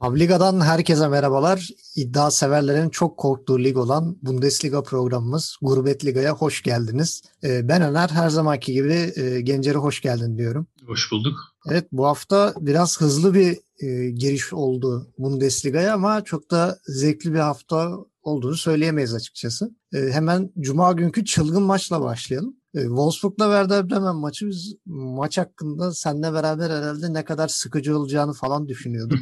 [0.00, 1.68] Avliga'dan herkese merhabalar.
[1.96, 7.22] İddia severlerin çok korktuğu lig olan Bundesliga programımız Gurbet Liga'ya hoş geldiniz.
[7.44, 10.66] Ee, ben Öner, her zamanki gibi e, Gencer'e hoş geldin diyorum.
[10.86, 11.34] Hoş bulduk.
[11.70, 17.38] Evet bu hafta biraz hızlı bir e, giriş oldu Bundesliga'ya ama çok da zevkli bir
[17.38, 17.92] hafta
[18.22, 19.70] olduğunu söyleyemeyiz açıkçası.
[19.94, 22.56] E, hemen Cuma günkü çılgın maçla başlayalım.
[22.74, 28.32] E, Wolfsburg'la Werder Bremen maçı biz maç hakkında seninle beraber herhalde ne kadar sıkıcı olacağını
[28.32, 29.18] falan düşünüyorduk.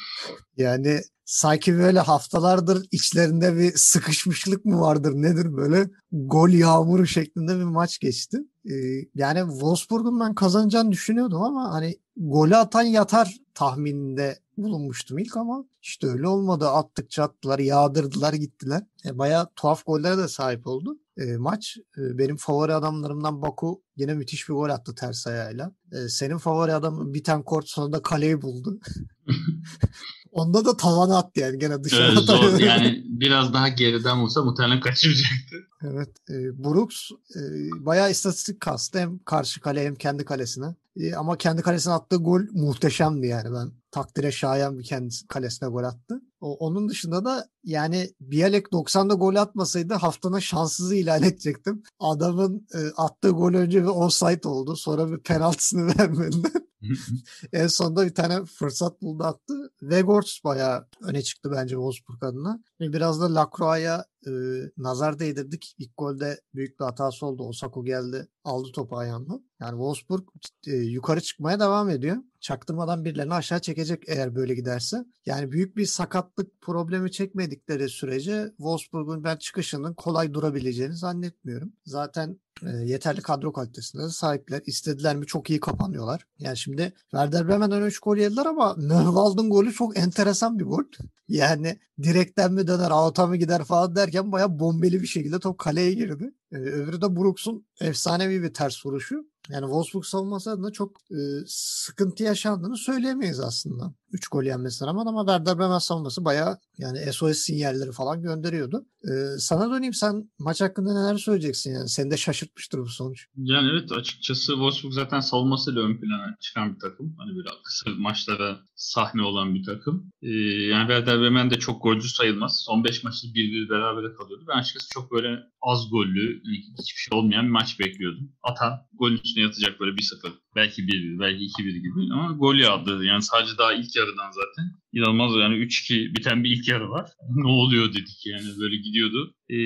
[0.56, 7.64] yani sanki böyle haftalardır içlerinde bir sıkışmışlık mı vardır nedir böyle gol yağmuru şeklinde bir
[7.64, 8.38] maç geçti.
[8.66, 8.72] Ee,
[9.14, 16.06] yani Wolfsburg'un ben kazanacağını düşünüyordum ama hani golü atan yatar tahmininde bulunmuştum ilk ama işte
[16.06, 16.68] öyle olmadı.
[16.68, 18.82] Attıkça attılar, yağdırdılar, gittiler.
[19.04, 20.98] E, bayağı tuhaf gollere de sahip oldu.
[21.16, 25.72] E, maç e, benim favori adamlarımdan Baku yine müthiş bir gol attı ters ayağıyla.
[25.92, 28.80] E, senin favori adamın Biten Kort sonunda kaleyi buldu.
[30.32, 32.58] Onda da tavana attı yani gene dışarı evet, zor.
[32.58, 35.56] Yani biraz daha geriden olsa muhtemelen kaçıracaktı.
[35.82, 36.08] Evet.
[36.30, 37.40] E, Brooks e,
[37.86, 40.74] bayağı istatistik kastı hem karşı kale hem kendi kalesine.
[40.96, 45.84] E, ama kendi kalesine attığı gol muhteşemdi yani ben takdire şayan bir kendi kalesine gol
[45.84, 46.22] attı.
[46.40, 51.82] O, onun dışında da yani Bialek 90'da gol atmasaydı haftanın şanssızı ilan edecektim.
[52.00, 54.76] Adamın e, attığı gol önce bir offside oldu.
[54.76, 56.52] Sonra bir penaltısını vermediler.
[57.52, 59.72] en sonunda bir tane fırsat buldu attı.
[59.82, 62.62] Vegors bayağı öne çıktı bence Wolfsburg adına.
[62.80, 64.30] Biraz da Lacroix'a e,
[64.76, 65.74] nazar değdirdik.
[65.78, 67.42] İlk golde büyük bir hatası oldu.
[67.42, 69.40] Osako geldi aldı topu ayağında.
[69.60, 70.28] Yani Wolfsburg
[70.66, 72.16] e, yukarı çıkmaya devam ediyor.
[72.40, 75.04] Çaktırmadan birilerini aşağı çekecek eğer böyle giderse.
[75.26, 81.72] Yani büyük bir sakatlık problemi çekmedikleri sürece Wolfsburg'un ben çıkışının kolay durabileceğini zannetmiyorum.
[81.84, 84.62] Zaten e, yeterli kadro kalitesinde de sahipler.
[84.66, 86.26] İstediler mi çok iyi kapanıyorlar.
[86.38, 90.84] Yani şimdi Werder Bremen'den 3 gol yediler ama Neuwald'ın golü çok enteresan bir gol.
[91.28, 95.92] Yani direkten mi döner, out'a mı gider falan derken baya bombeli bir şekilde top kaleye
[95.92, 96.32] girdi.
[96.52, 99.32] Ee, öbürü de Brooks'un efsanevi bir ters vuruşu.
[99.48, 103.94] Yani Wolfsburg savunması adına çok e, sıkıntı yaşandığını söyleyemeyiz aslında.
[104.12, 108.86] 3 gol yenmesine rağmen ama Werder Bremen savunması bayağı yani SOS sinyalleri falan gönderiyordu.
[109.04, 111.88] Ee, sana döneyim sen maç hakkında neler söyleyeceksin yani?
[111.88, 113.26] Seni de şaşırtmıştır bu sonuç.
[113.36, 117.14] Yani evet açıkçası Wolfsburg zaten savunmasıyla ön plana çıkan bir takım.
[117.18, 120.12] Hani böyle kısa maçlara sahne olan bir takım.
[120.22, 120.28] Ee,
[120.72, 122.60] yani Werder Bremen de çok golcü sayılmaz.
[122.60, 124.44] Son 5 maçta bir bir berabere kalıyordu.
[124.48, 126.41] Ben açıkçası çok böyle az gollü,
[126.78, 128.32] hiçbir şey olmayan bir maç bekliyordum.
[128.42, 130.32] Atan golün üstüne yatacak böyle 1-0.
[130.56, 133.04] Belki 1-1, belki 2-1 gibi ama gol yağdı.
[133.04, 134.81] Yani sadece daha ilk yarıdan zaten.
[134.92, 137.10] İnanılmaz yani 3-2 biten bir ilk yarı var.
[137.34, 139.34] ne oluyor dedik yani böyle gidiyordu.
[139.48, 139.56] Ee,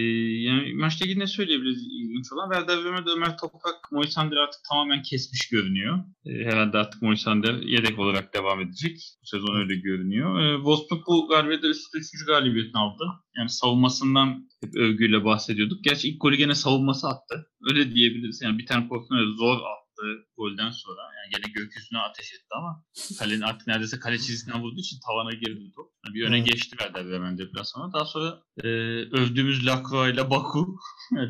[0.49, 2.51] yani maçta yine söyleyebiliriz ilginç olan.
[2.51, 5.99] Werder Bremen'de Ömer Toprak Moisander artık tamamen kesmiş görünüyor.
[6.27, 8.99] Ee, herhalde artık Moisander yedek olarak devam edecek.
[9.23, 10.41] Bu sezon öyle görünüyor.
[10.41, 12.27] Ee, Wolfsburg bu galibiyette üst 3.
[12.27, 13.05] galibiyetini aldı.
[13.37, 15.85] Yani savunmasından hep övgüyle bahsediyorduk.
[15.85, 17.47] Gerçi ilk golü gene savunması attı.
[17.71, 18.43] Öyle diyebiliriz.
[18.43, 22.85] Yani bir tane pozisyon zor attı attığı golden sonra yani gene gökyüzüne ateş etti ama
[23.19, 25.91] kalenin artık neredeyse kale çizgisinden vurduğu için tavana girdi top.
[26.07, 27.93] Yani bir öne geçti verdi hemen deplasmana.
[27.93, 28.69] Daha sonra e,
[29.21, 30.79] övdüğümüz Lacroix ile Baku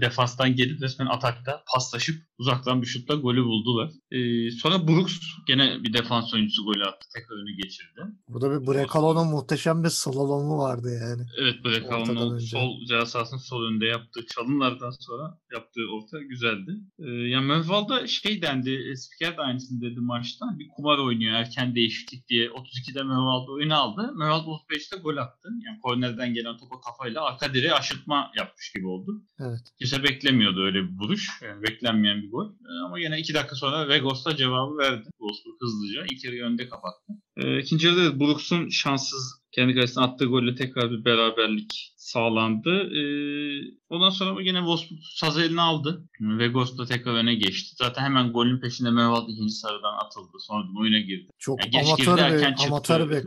[0.01, 3.91] defastan gelip resmen atakta paslaşıp uzaktan bir şutla golü buldular.
[4.11, 7.07] E, sonra Brooks gene bir defans oyuncusu golü attı.
[7.15, 8.01] Tekrar önü geçirdi.
[8.29, 11.23] Burada bir Brekalo'nun muhteşem bir slalomu vardı yani.
[11.39, 16.71] Evet Brekalo'nun sol cihazasının sol önünde yaptığı çalımlardan sonra yaptığı orta güzeldi.
[16.99, 20.47] E, yani Mönval'da şey dendi, spiker de aynısını dedi maçta.
[20.59, 22.49] Bir kumar oynuyor erken değişiklik diye.
[22.49, 24.13] 32'de Mönval'da oyunu aldı.
[24.15, 25.49] Mönval'da 35'te gol attı.
[25.67, 29.23] Yani kornerden gelen topa kafayla arka direğe aşırtma yapmış gibi oldu.
[29.41, 29.61] Evet.
[29.79, 31.31] Kimse beklemiyordu öyle bir vuruş.
[31.43, 32.51] Yani beklenmeyen bir gol.
[32.51, 35.09] Ee, ama yine iki dakika sonra Vegos da cevabı verdi.
[35.19, 36.05] Wolfsburg hızlıca.
[36.11, 37.13] İlk yarıyı önde kapattı.
[37.37, 42.71] Ee, ikinci yarıda Brooks'un şanssız kendi kalesine attığı golle tekrar bir beraberlik sağlandı.
[42.71, 46.09] Ee, ondan sonra yine Wolfsburg saz eline aldı.
[46.21, 47.75] Vegos da tekrar öne geçti.
[47.79, 50.37] Zaten hemen golün peşinde Mevald ikinci sarıdan atıldı.
[50.39, 51.31] Sonra oyuna girdi.
[51.39, 53.25] Çok yani amatör, bir, amatör bir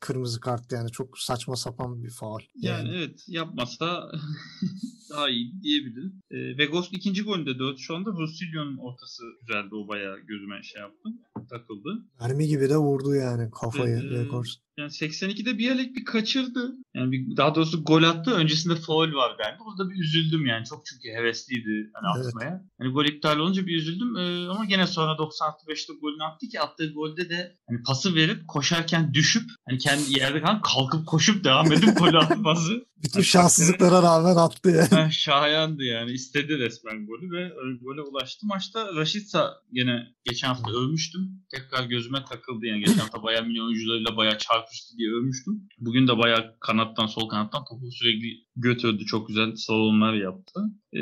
[0.00, 0.90] kırmızı kart yani.
[0.90, 2.38] Çok saçma sapan bir faal.
[2.54, 4.12] Yani, yani evet yapmasa
[5.10, 6.22] daha iyi diyebilirim.
[6.30, 8.10] E, Vegos ikinci golünde 4 şu anda.
[8.10, 9.74] Rosilio'nun ortası güzeldi.
[9.74, 11.08] O bayağı gözüme şey yaptı.
[11.50, 12.06] Takıldı.
[12.20, 14.56] Mermi gibi de vurdu yani kafayı e, Vegos.
[14.78, 16.76] Yani 82'de Bialek bir kaçırdı.
[16.94, 18.21] Yani Yani bir, daha doğrusu gol attı.
[18.30, 19.62] Öncesinde foul var bende.
[19.62, 20.64] Orada bir üzüldüm yani.
[20.64, 22.26] Çok çünkü hevesliydi hani evet.
[22.26, 22.64] atmaya.
[22.78, 24.16] Hani gol iptal olunca bir üzüldüm.
[24.16, 29.14] Ee, ama gene sonra 95'te golünü attı ki attığı golde de hani pası verip koşarken
[29.14, 32.86] düşüp hani kendi yerde kalan kalkıp koşup devam edip gol atması.
[33.02, 35.12] Bütün şanssızlıklara rağmen attı yani.
[35.12, 36.10] Şayandı yani.
[36.10, 37.48] İstedi resmen golü ve
[37.80, 38.46] gole ulaştı.
[38.46, 41.42] Maçta Raşitsa yine geçen hafta övmüştüm.
[41.50, 42.80] Tekrar gözüme takıldı yani.
[42.80, 45.68] Geçen hafta bayağı milyon oyuncularıyla bayağı çarpıştı diye övmüştüm.
[45.78, 49.06] Bugün de bayağı kanattan sol kanattan topu sürekli götürdü.
[49.06, 50.60] Çok güzel savunmalar yaptı.
[50.92, 51.00] Ee,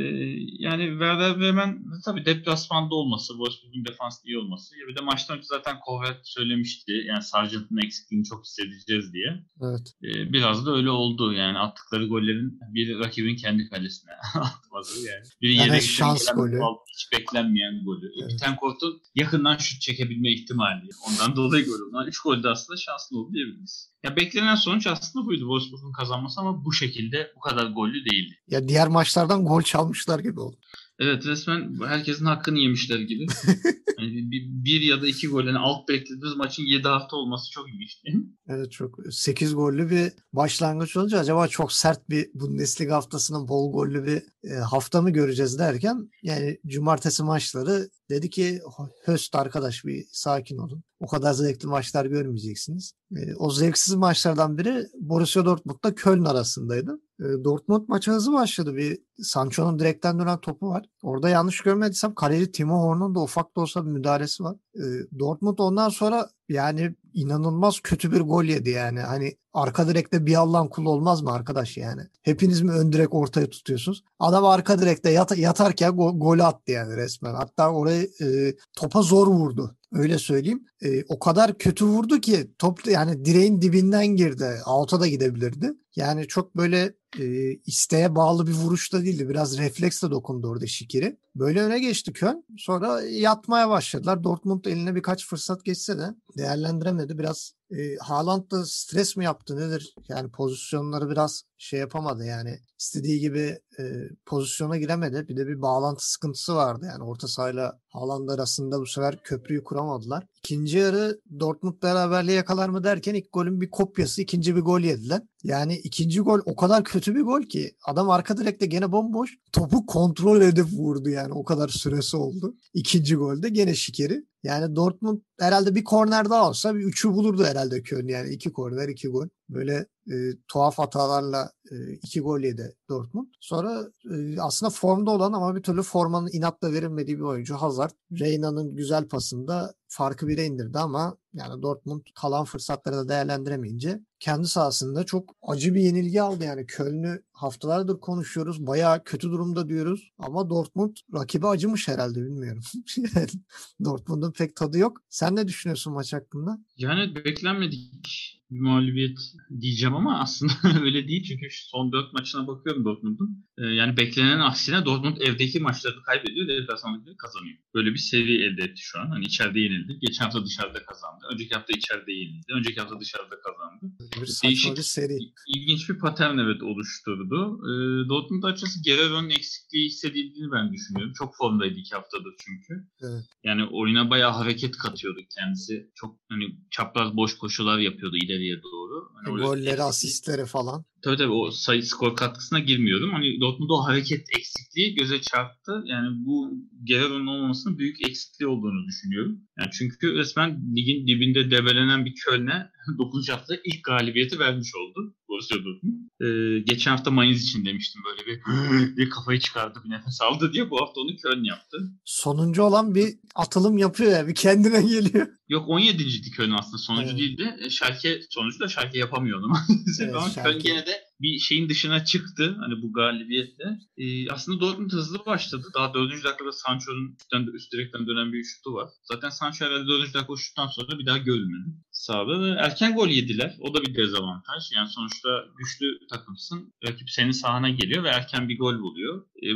[0.58, 4.78] yani Werder Bremen tabii deplasmanda olması, Wolfsburg'un defans iyi olması.
[4.78, 6.92] Ya bir de maçtan önce zaten Kovret söylemişti.
[7.06, 9.44] Yani Sargent'ın eksikliğini çok hissedeceğiz diye.
[9.62, 9.94] Evet.
[10.04, 11.32] Ee, biraz da öyle oldu.
[11.32, 14.12] Yani attıkları gollerin bir rakibin kendi kalesine
[14.80, 15.24] atmadı yani.
[15.42, 16.60] Bir yani şans golü.
[16.94, 18.12] Hiç beklenmeyen golü.
[18.20, 18.32] Evet.
[18.32, 20.88] Bittencourt'un yakından şut çekebilme ihtimali.
[21.08, 22.08] Ondan dolayı gol oldu.
[22.08, 23.90] 3 golde aslında şanslı oldu diyebiliriz.
[24.04, 28.34] Ya beklenen sonuç aslında buydu Wolfsburg'un kazanması ama bu şekilde bu kadar gollü değildi.
[28.48, 30.56] Ya diğer maçlardan gol çalmışlar gibi oldu.
[31.00, 33.26] Evet resmen herkesin hakkını yemişler gibi.
[33.98, 35.44] yani bir, bir ya da iki gol.
[35.44, 38.02] Yani alt beklediğimiz maçın 7 hafta olması çok ilginç
[38.48, 44.06] Evet çok 8 gollü bir başlangıç olunca acaba çok sert bir Bundesliga haftasının bol gollü
[44.06, 48.60] bir e, hafta mı göreceğiz derken yani cumartesi maçları dedi ki
[49.04, 50.82] höst arkadaş bir sakin olun.
[51.00, 52.92] O kadar zevkli maçlar görmeyeceksiniz.
[53.16, 57.00] E, o zevksiz maçlardan biri Borussia Dortmund'la Köln arasındaydı.
[57.20, 58.76] E, Dortmund maçı hızlı başladı.
[58.76, 60.86] Bir Sancho'nun direkten dönen topu var.
[61.02, 64.56] Orada yanlış görmediysem kaleci Timo Horn'un da ufak da olsa bir müdahalesi var.
[64.74, 64.84] E,
[65.18, 69.00] Dortmund ondan sonra yani inanılmaz kötü bir gol yedi yani.
[69.00, 72.02] Hani arka direkte bir Allah'ın kulu olmaz mı arkadaş yani?
[72.22, 74.04] Hepiniz mi ön direk ortaya tutuyorsunuz?
[74.18, 77.34] Adam arka direkte yat yatarken go golü attı yani resmen.
[77.34, 79.76] Hatta orayı e, topa zor vurdu.
[79.92, 80.66] Öyle söyleyeyim.
[80.82, 84.46] E, o kadar kötü vurdu ki top yani direğin dibinden girdi.
[84.66, 85.72] Out'a da gidebilirdi.
[85.96, 89.28] Yani çok böyle e, isteğe bağlı bir vuruş da değildi.
[89.28, 91.16] Biraz refleksle dokundu orada Şikiri.
[91.34, 92.44] Böyle öne geçti Köln.
[92.58, 94.24] Sonra yatmaya başladılar.
[94.24, 97.18] Dortmund eline birkaç fırsat geçse de değerlendiremedi.
[97.18, 99.94] Biraz e, Haaland da stres mi yaptı nedir?
[100.08, 103.84] Yani pozisyonları biraz şey yapamadı yani istediği gibi e,
[104.26, 105.28] pozisyona giremedi.
[105.28, 110.26] Bir de bir bağlantı sıkıntısı vardı yani orta sahayla Haaland arasında bu sefer köprüyü kuramadılar.
[110.38, 115.22] İkinci yarı Dortmund beraberliği yakalar mı derken ilk golün bir kopyası ikinci bir gol yediler.
[115.42, 119.86] Yani ikinci gol o kadar kötü bir gol ki adam arka direkte gene bomboş topu
[119.86, 122.56] kontrol edip vurdu yani o kadar süresi oldu.
[122.74, 124.24] İkinci golde gene şikeri.
[124.42, 128.88] Yani Dortmund herhalde bir korner daha olsa bir üçü bulurdu herhalde Köln yani iki korner
[128.88, 129.28] iki gol.
[129.48, 130.14] Böyle e,
[130.48, 133.26] tuhaf hatalarla e, iki gol yedi Dortmund.
[133.40, 137.90] Sonra e, aslında formda olan ama bir türlü formanın inatla verilmediği bir oyuncu Hazard.
[138.20, 145.04] Reyna'nın güzel pasında farkı bire indirdi ama yani Dortmund kalan fırsatları da değerlendiremeyince kendi sahasında
[145.04, 146.44] çok acı bir yenilgi aldı.
[146.44, 148.66] Yani Köln'ü haftalardır konuşuyoruz.
[148.66, 150.12] Bayağı kötü durumda diyoruz.
[150.18, 152.62] Ama Dortmund rakibi acımış herhalde bilmiyorum.
[153.84, 155.00] Dortmund'un pek tadı yok.
[155.08, 156.58] Sen ne düşünüyorsun maç hakkında?
[156.76, 159.18] Yani beklenmedik bir mağlubiyet
[159.60, 160.52] diyeceğim ama aslında
[160.82, 161.24] öyle değil.
[161.24, 163.46] Çünkü son 4 maçına bakıyorum Dortmund'un.
[163.58, 166.48] Ee, yani beklenen aksine Dortmund evdeki maçlarını kaybediyor.
[166.48, 167.58] Deplasmandaki kazanıyor.
[167.74, 169.06] Böyle bir seviye elde etti şu an.
[169.06, 169.98] Hani içeride yenildi.
[170.00, 171.24] Geçen hafta dışarıda kazandı.
[171.32, 172.46] Önceki hafta içeride yenildi.
[172.52, 173.94] Önceki hafta dışarıda kazandı.
[174.16, 175.18] Bir Değişik, bir seri.
[175.48, 177.60] ilginç bir patern evet oluşturdu.
[177.64, 181.12] Ee, Dortmund açısı Guerrero'nun eksikliği hissedildiğini ben düşünüyorum.
[181.18, 182.74] Çok formdaydı iki haftadır çünkü.
[183.02, 183.24] Evet.
[183.44, 185.90] Yani oyuna bayağı hareket katıyordu kendisi.
[185.94, 189.08] Çok hani çapraz boş koşular yapıyordu ileriye doğru.
[189.14, 190.84] Hani Golleri, asistleri falan.
[191.02, 193.10] Tabii tabii o sayı skor katkısına girmiyordum.
[193.12, 195.82] Hani Dortmund'da o hareket eksikliği göze çarptı.
[195.84, 196.50] Yani bu
[196.88, 199.40] Guerrero'nun olmamasının büyük eksikliği olduğunu düşünüyorum.
[199.58, 203.28] Yani çünkü resmen ligin dibinde debelenen bir Köln'e 9.
[203.28, 205.14] hafta ilk galibiyeti vermiş oldu.
[205.48, 206.10] Dortmund.
[206.20, 208.40] Ee, geçen hafta Mainz için demiştim böyle bir,
[208.96, 210.70] bir kafayı çıkardı bir nefes aldı diye.
[210.70, 211.78] Bu hafta onu Köln yaptı.
[212.04, 215.28] Sonuncu olan bir atılım yapıyor ya bir kendine geliyor.
[215.48, 216.30] Yok 17.
[216.30, 217.18] Köln aslında sonucu evet.
[217.18, 217.56] değildi.
[217.64, 219.52] E, Schalke sonucu da Schalke yapamıyor onu.
[220.00, 220.42] evet, Ama.
[220.42, 223.64] Köln gene de bir şeyin dışına çıktı hani bu galibiyetle.
[223.98, 225.66] Ee, aslında Dortmund hızlı başladı.
[225.74, 226.24] Daha 4.
[226.24, 228.88] dakikada Sancho'nun üstten, üst direkten dönen bir şutu var.
[229.02, 230.14] Zaten Sancho herhalde 4.
[230.14, 231.70] dakika şuttan sonra bir daha görülmedi
[232.00, 233.56] sahada ve erken gol yediler.
[233.60, 234.62] O da bir dezavantaj.
[234.76, 235.28] Yani sonuçta
[235.58, 236.74] güçlü takımsın.
[236.88, 239.24] Rakip senin sahana geliyor ve erken bir gol buluyor.
[239.42, 239.48] E,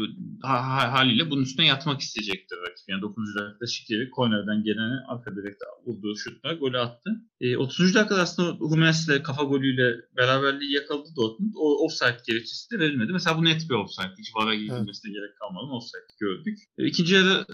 [0.42, 2.88] ha, haliyle bunun üstüne yatmak isteyecektir rakip.
[2.88, 3.34] Yani 9.
[3.34, 7.10] dakikada Şikeri kornerden gelene arka direkte vurduğu şutla golü attı.
[7.40, 7.94] E, 30.
[7.94, 11.52] dakikada aslında Hummels'le kafa golüyle beraberliği yakaladı Dortmund.
[11.56, 13.12] O offside gerekçesi de verilmedi.
[13.12, 14.14] Mesela bu net bir offside.
[14.18, 15.20] Hiç VAR'a gidilmesine evet.
[15.20, 16.58] gerek kalmadan offside gördük.
[16.78, 17.46] E, ikinci yarı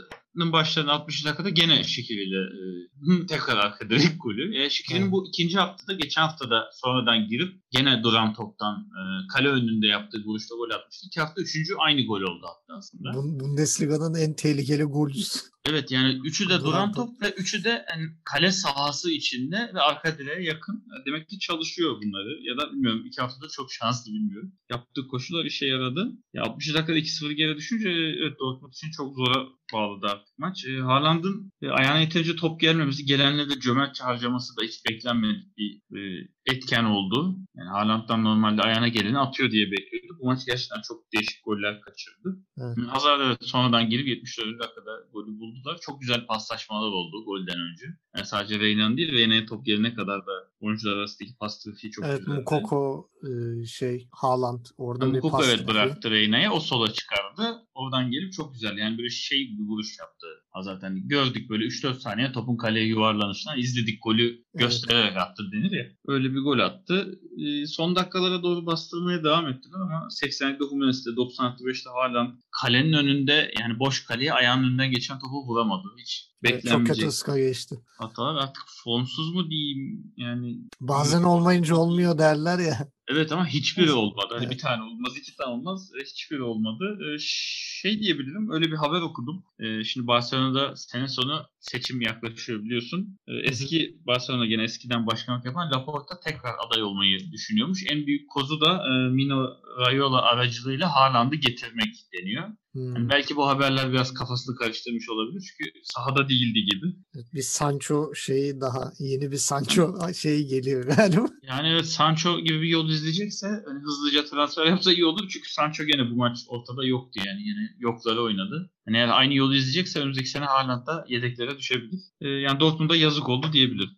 [0.52, 4.64] başlarında 60 dakikada gene Şikiri ile e, tekrar arkada ilk golü.
[4.64, 5.12] E, Şikiri'nin evet.
[5.12, 9.00] bu ikinci haftada geçen haftada sonradan girip gene duran toptan e,
[9.32, 11.06] kale önünde yaptığı vuruşta gol atmıştı.
[11.06, 13.12] İki hafta üçüncü aynı gol oldu hatta aslında.
[13.40, 15.40] Bundesliga'nın en tehlikeli golcüsü.
[15.68, 20.18] Evet yani üçü de duran top ve üçü de yani kale sahası içinde ve arka
[20.18, 20.84] direğe yakın.
[21.06, 22.38] Demek ki çalışıyor bunları.
[22.42, 24.52] Ya da bilmiyorum iki haftada çok şanslı bilmiyorum.
[24.70, 26.12] Yaptığı koşular işe yaradı.
[26.32, 30.64] Ya 60 dakikada 2-0 geri düşünce evet Dortmund için çok zora bağladı artık maç.
[30.64, 35.98] E, Haaland'ın e, ayağına yeterince top gelmemesi, gelenle de cömertçe harcaması da hiç beklenmedik bir
[35.98, 37.36] e, etken oldu.
[37.56, 40.20] Yani Haaland'dan normalde ayağına geleni atıyor diye bekliyorduk.
[40.20, 42.38] Bu maç gerçekten çok değişik goller kaçırdı.
[42.58, 42.76] Evet.
[42.88, 44.60] Hazard evet sonradan girip 74.
[44.60, 45.78] dakikada golü buldular.
[45.80, 47.86] Çok güzel paslaşmalar oldu golden önce.
[48.16, 52.18] Yani sadece Reyna'nın değil Reyna'ya top gelene kadar da oyuncular arasındaki pas trafiği çok evet,
[52.18, 52.38] güzeldi.
[52.38, 55.74] Mukoko e, şey Haaland orada yani bir Mukoko pas evet trafiği.
[55.74, 56.52] bıraktı Reyna'ya.
[56.52, 57.62] O sola çıkardı.
[57.80, 60.26] Oradan gelip çok güzel yani böyle şey bir vuruş yaptı.
[60.62, 65.22] Zaten gördük böyle 3-4 saniye topun kaleye yuvarlanışından izledik golü göstererek evet.
[65.22, 65.86] attı denir ya.
[66.06, 67.20] Öyle bir gol attı.
[67.38, 72.32] E, son dakikalara doğru bastırmaya devam ettiler ama 80'likte Hummels'te 95'te hala
[72.62, 75.88] kalenin önünde yani boş kaleye ayağının önünden geçen topu vuramadı.
[75.98, 76.86] Hiç beklenmeyecek.
[76.86, 77.80] çok kötü ıska geçti.
[77.98, 80.58] Hatalar artık formsuz mu diyeyim yani.
[80.80, 82.88] Bazen olmayınca olmuyor derler ya.
[83.12, 84.28] Evet ama hiçbiri olmadı.
[84.30, 84.54] Hani evet.
[84.54, 85.90] bir tane olmaz, iki tane olmaz.
[86.06, 87.16] Hiçbiri olmadı.
[87.20, 88.50] Şey diyebilirim.
[88.50, 89.44] Öyle bir haber okudum.
[89.84, 93.18] Şimdi Barcelona'da sene sonu seçim yaklaşıyor biliyorsun.
[93.42, 97.84] Eski Barcelona gene eskiden başkanlık yapan Laporta tekrar aday olmayı düşünüyormuş.
[97.90, 102.48] En büyük kozu da Mino Raiola aracılığıyla Haaland'ı getirmek deniyor.
[102.72, 102.96] Hmm.
[102.96, 106.86] Yani belki bu haberler biraz kafasını karıştırmış olabilir çünkü sahada değildi gibi.
[107.34, 111.26] Bir Sancho şeyi daha yeni bir Sancho şeyi geliyor galiba.
[111.42, 115.84] Yani evet Sancho gibi bir yol izleyecekse hani hızlıca transfer yapsa iyi olur çünkü Sancho
[115.84, 118.70] gene bu maç ortada yoktu yani yine yokları oynadı.
[118.86, 122.00] Hani eğer aynı yolu izleyecekse önümüzdeki sene Haaland da yedeklere düşebilir.
[122.20, 123.90] Ee, yani Dortmund'a yazık oldu diyebilirim.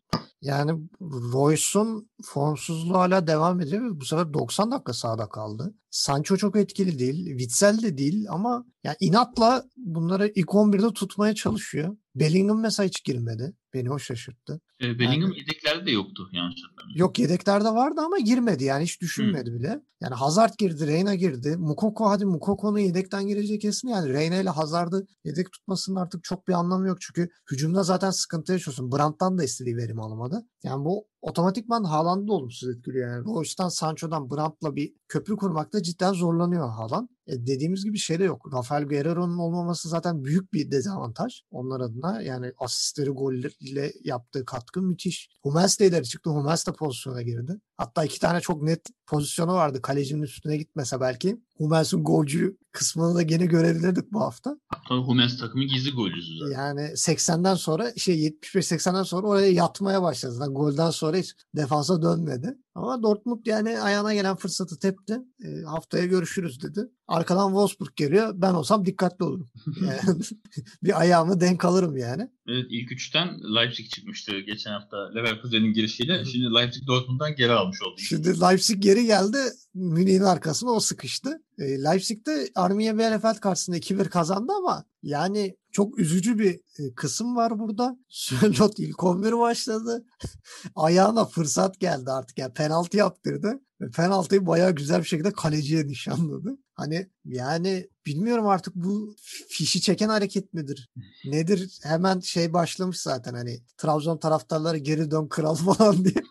[0.43, 5.75] Yani Royce'un formsuzluğu hala devam ediyor ve bu sefer 90 dakika sahada kaldı.
[5.91, 7.27] Sancho çok etkili değil.
[7.27, 11.97] Witsel de değil ama yani inatla bunları ilk 11'de tutmaya çalışıyor.
[12.15, 13.53] Bellingham mesela hiç girmedi.
[13.75, 14.61] Beni o şaşırttı.
[14.83, 17.01] E, Bellingham yani, yedeklerde de yoktu yanlış hatırlamıyorum.
[17.01, 19.59] Yok yedeklerde vardı ama girmedi yani hiç düşünmedi hmm.
[19.59, 19.81] bile.
[20.01, 21.57] Yani Hazard girdi, Reyna girdi.
[21.57, 24.13] Mukoko hadi Mukoko'nun yedekten gireceği kesin yani.
[24.13, 27.01] Reyna ile Hazard'ı yedek tutmasının artık çok bir anlamı yok.
[27.01, 28.93] Çünkü hücumda zaten sıkıntı yaşıyorsun.
[28.93, 30.47] Brandt'tan da istediği verim alamadı.
[30.63, 33.11] Yani bu otomatikman Haaland'ı da olumsuz etkiliyor.
[33.11, 37.09] Yani Royce'dan Sancho'dan Brandt'la bir köprü kurmakta cidden zorlanıyor Haaland.
[37.27, 38.53] E dediğimiz gibi şey de yok.
[38.53, 42.23] Rafael Guerrero'nun olmaması zaten büyük bir dezavantaj onlar adına.
[42.23, 45.29] Yani asistleri golle yaptığı katkı müthiş.
[45.43, 46.31] Hummels de ileri çıktı.
[46.31, 47.53] Hummels de pozisyona girdi.
[47.77, 49.83] Hatta iki tane çok net pozisyonu vardı.
[49.83, 51.37] Kalecinin üstüne gitmese belki.
[51.59, 54.57] Hummels'in golcü kısmını da gene görebilirdik bu hafta.
[54.69, 56.63] Hatta Hummels takımı gizli golcüsü zaten.
[56.63, 60.33] Yani 80'den sonra şey 75-80'den sonra oraya yatmaya başladı.
[60.33, 62.59] Zaten golden sonra hiç defansa dönmedi.
[62.75, 65.21] Ama Dortmund yani ayağına gelen fırsatı tepti.
[65.45, 66.89] E, haftaya görüşürüz dedi.
[67.09, 68.33] Arkadan Wolfsburg geliyor.
[68.35, 69.51] Ben olsam dikkatli olurum.
[69.83, 70.21] Yani,
[70.83, 72.31] bir ayağımı denk alırım yani.
[72.49, 76.25] Evet ilk üçten Leipzig çıkmıştı geçen hafta Leverkusen'in girişiyle.
[76.25, 77.95] Şimdi Leipzig Dortmund'dan geri almış oldu.
[77.99, 79.39] Şimdi Leipzig geri geldi.
[79.75, 81.43] Münih'in arkasına o sıkıştı.
[81.59, 87.59] E, Leipzig'de Arminia Bielefeld karşısında 2-1 kazandı ama yani çok üzücü bir e, kısım var
[87.59, 87.99] burada.
[88.09, 90.05] Sörlot ilk 11 başladı.
[90.77, 92.39] Ayağına fırsat geldi artık.
[92.39, 93.61] Yani penaltı yaptırdı.
[93.81, 96.59] Ve penaltıyı bayağı güzel bir şekilde kaleciye nişanladı.
[96.75, 99.17] Hani yani bilmiyorum artık bu
[99.49, 100.91] fişi çeken hareket midir?
[101.25, 101.79] Nedir?
[101.83, 106.23] Hemen şey başlamış zaten hani Trabzon taraftarları geri dön kral falan diye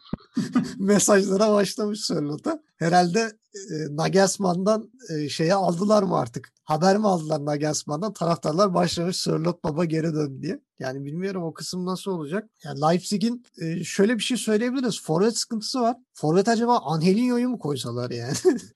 [0.80, 2.64] mesajlara başlamış Sörlot'a.
[2.82, 3.20] Herhalde
[3.54, 6.54] e, Nagelsmann'dan e, şeye aldılar mı artık?
[6.64, 8.14] Haber mi aldılar Nagelsmann'dan?
[8.14, 10.62] Taraftarlar başlamış Sörlot baba geri dön diye.
[10.80, 12.50] Yani bilmiyorum o kısım nasıl olacak.
[12.64, 15.02] Yani Leipzig'in e, şöyle bir şey söyleyebiliriz.
[15.02, 15.98] Forvet sıkıntısı var.
[16.14, 18.34] Forvet acaba Angelinho'yu mu koysalar yani?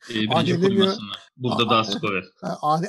[0.09, 0.25] E,
[0.61, 1.31] koymasınlar.
[1.37, 1.83] Burada daha.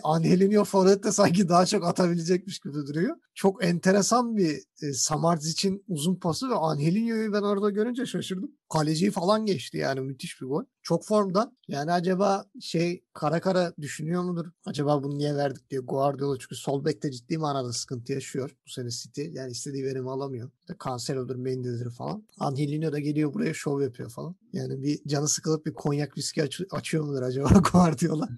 [0.05, 3.17] Angelinho forvet de sanki daha çok atabilecekmiş gibi duruyor.
[3.35, 8.51] Çok enteresan bir e, Samarz için uzun pası ve Angelinho'yu ben orada görünce şaşırdım.
[8.69, 10.65] Kaleciyi falan geçti yani müthiş bir gol.
[10.83, 11.53] Çok formda.
[11.69, 14.47] Yani acaba şey kara kara düşünüyor mudur?
[14.65, 18.91] Acaba bunu niye verdik diye Guardiola çünkü sol bekte ciddi manada sıkıntı yaşıyor bu sene
[18.91, 19.23] City.
[19.33, 20.51] Yani istediği verimi alamıyor.
[20.61, 22.27] İşte Cancelo'dur, Mendy'dir falan.
[22.39, 24.37] Angelino da geliyor buraya şov yapıyor falan.
[24.53, 28.29] Yani bir canı sıkılıp bir konyak viski aç- açıyor mudur acaba Guardiola?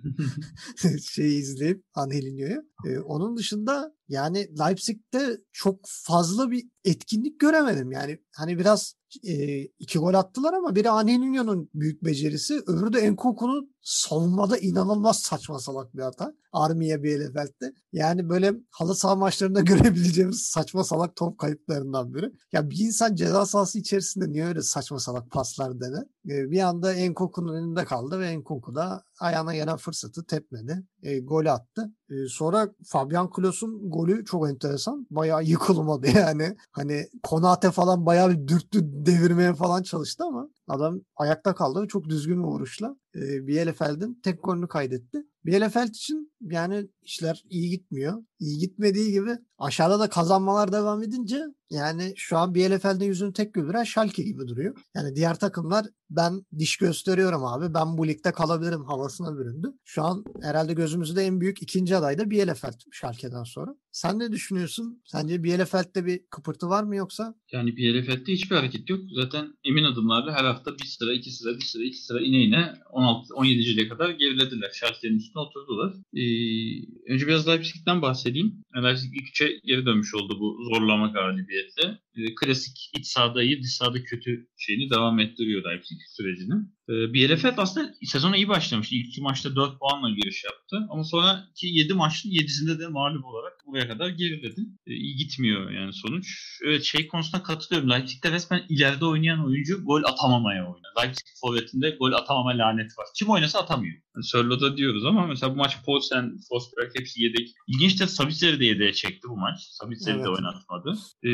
[1.02, 2.62] şeyi izleyip Angelino'yu.
[2.87, 7.92] Ee, onun dışında yani Leipzig'te çok fazla bir etkinlik göremedim.
[7.92, 13.74] Yani hani biraz e, iki gol attılar ama biri Angelinho'nun büyük becerisi, öbürü de Enkuku'nun
[13.82, 16.35] savunmada inanılmaz saçma salak bir hata.
[16.52, 17.73] Armiye Bielefeld'de.
[17.92, 22.32] Yani böyle halı saha maçlarında görebileceğimiz saçma salak top kayıplarından biri.
[22.52, 26.04] Ya bir insan ceza sahası içerisinde niye öyle saçma salak paslar dener?
[26.28, 30.82] Ee, bir anda Enkunku'nun önünde kaldı ve Enkunku da ayağına gelen fırsatı tepmedi.
[31.02, 31.92] E, gol attı.
[32.11, 35.06] E, sonra Fabian Klos'un golü çok enteresan.
[35.11, 36.56] Bayağı yıkılmadı yani.
[36.73, 42.08] Hani Konate falan bayağı bir dürttü devirmeye falan çalıştı ama adam ayakta kaldı ve çok
[42.08, 45.22] düzgün bir vuruşla e, Bielefeld'in tek golünü kaydetti.
[45.46, 48.22] Bielefeld için yani işler iyi gitmiyor.
[48.38, 53.84] İyi gitmediği gibi aşağıda da kazanmalar devam edince yani şu an Bielefeld'in yüzünü tek güldüren
[53.84, 54.76] Schalke gibi duruyor.
[54.94, 59.72] Yani diğer takımlar ben diş gösteriyorum abi ben bu ligde kalabilirim havasına büründü.
[59.84, 63.74] Şu an herhalde gözümüzde en büyük ikinci aday da Bielefeld Schalke'den sonra.
[63.92, 65.02] Sen ne düşünüyorsun?
[65.04, 67.34] Sence Bielefeld'de bir kıpırtı var mı yoksa?
[67.52, 69.00] Yani Bielefeld'de hiçbir hareket yok.
[69.14, 72.72] Zaten emin adımlarla her hafta bir sıra, iki sıra, bir sıra, iki sıra ine ine
[72.90, 73.88] 16 17.
[73.88, 74.70] kadar gerilediler.
[74.74, 75.94] Schalke'nin üstüne oturdular.
[76.14, 78.64] Ee, önce biraz Leipzig'den bahsedeyim.
[78.82, 81.98] Leipzig ilk üçe geri dönmüş oldu bu zorlama galibiyetle.
[82.16, 86.54] Ee, klasik iç sahada iyi, dış sahada kötü şeyini devam ettiriyor Leipzig sürecini.
[86.88, 88.92] Ee, Bielefeld aslında sezona iyi başlamış.
[88.92, 90.86] İlk iki maçta 4 puanla giriş yaptı.
[90.90, 94.60] Ama sonraki 7 maçın 7'sinde de mağlup olarak buraya kadar geriledi.
[94.87, 96.26] Ee, iyi gitmiyor yani sonuç.
[96.64, 97.90] Evet şey konusunda katılıyorum.
[97.90, 100.92] Leipzig'te resmen ileride oynayan oyuncu gol atamamaya oynuyor.
[101.02, 103.06] Leipzig forvetinde gol atamama lanet var.
[103.18, 103.94] Kim oynasa atamıyor.
[104.18, 107.48] Yani Sörlo'da diyoruz ama mesela bu maç Poulsen, Forsberg hepsi yedek.
[107.66, 109.60] İlginç de Sabitzer'i de yedeğe çekti bu maç.
[109.60, 110.25] Sabitzer'i evet.
[110.25, 110.98] de oynatmadı.
[111.22, 111.30] Ee,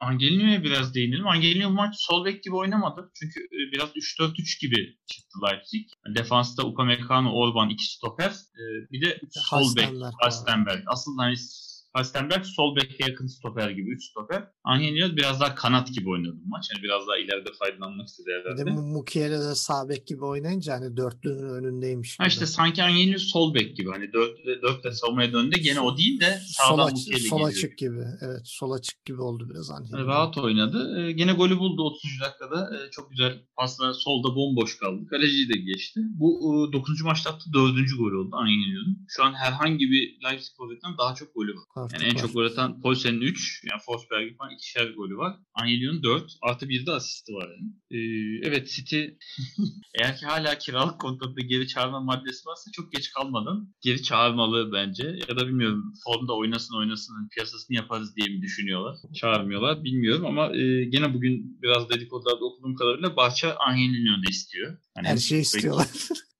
[0.00, 1.26] Angelino'ya biraz değinelim.
[1.26, 3.10] Angelino bu maç sol bek gibi oynamadı.
[3.14, 5.86] Çünkü e, biraz 3-4-3 gibi çıktı Leipzig.
[6.16, 8.30] Defansta Upamecano, Orban iki stoper.
[8.30, 9.88] Ee, bir de sol bek
[10.20, 10.82] Halstenberg.
[10.86, 11.36] Aslında hani
[11.94, 14.53] Halstenberg sol beke yakın stoper gibi 3 stoper.
[14.64, 16.68] Angelino biraz daha kanat gibi oynadı maç.
[16.74, 18.66] Yani biraz daha ileride faydalanmak istedi herhalde.
[18.66, 22.20] Bir de Mukiele de sağ bek gibi oynayınca hani dörtlünün önündeymiş.
[22.20, 23.90] Ha işte sanki Angelino sol bek gibi.
[23.90, 25.60] Hani dörtte, dörtte savunmaya döndü.
[25.60, 28.04] Gene o değil de sağdan sol, Mukiele sol açık gibi.
[28.20, 29.98] Evet sol açık gibi oldu biraz Angelino.
[29.98, 31.00] Yani rahat oynadı.
[31.00, 32.20] Ee, gene golü buldu 30.
[32.20, 32.70] dakikada.
[32.76, 35.06] Ee, çok güzel pasla solda bomboş kaldı.
[35.06, 36.00] Kaleciyi de geçti.
[36.04, 37.02] Bu e, 9.
[37.02, 37.76] maçta attığı 4.
[37.98, 39.06] gol oldu Angelino'nun.
[39.08, 41.64] Şu an herhangi bir Leipzig forvetten daha çok golü var.
[41.74, 42.20] Artık yani en var.
[42.20, 45.36] çok gol atan Poulsen'in 3, yani Forsberg'in falan ikişer golü var.
[45.54, 47.72] Angelio'nun 4, artı bir de asisti var yani.
[47.90, 49.04] Ee, evet City
[49.94, 55.18] eğer ki hala kiralık kontratında geri çağırma maddesi varsa çok geç kalmadan geri çağırmalı bence.
[55.28, 58.96] Ya da bilmiyorum formda oynasın oynasın piyasasını yaparız diye mi düşünüyorlar?
[59.14, 64.78] Çağırmıyorlar bilmiyorum ama e, gene bugün biraz dedikodularda okuduğum kadarıyla Bahçe Angelio'da istiyor.
[64.94, 65.88] Hani Her şeyi istiyorlar.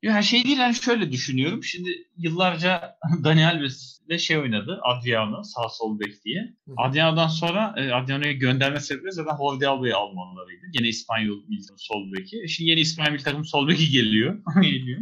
[0.03, 1.65] Ya şey değil hani şöyle düşünüyorum.
[1.65, 4.81] Şimdi yıllarca Dani Alves ile şey oynadı.
[4.83, 6.55] Adriano sağ sol bek diye.
[6.77, 10.67] Adriano'dan sonra e, Adriano'yu gönderme sebebi zaten Hordialdo'yu almalarıydı.
[10.73, 12.43] Gene İspanyol milli sol beki.
[12.43, 14.43] E şimdi yeni İspanyol milli takım sol beki geliyor.
[14.63, 15.01] geliyor.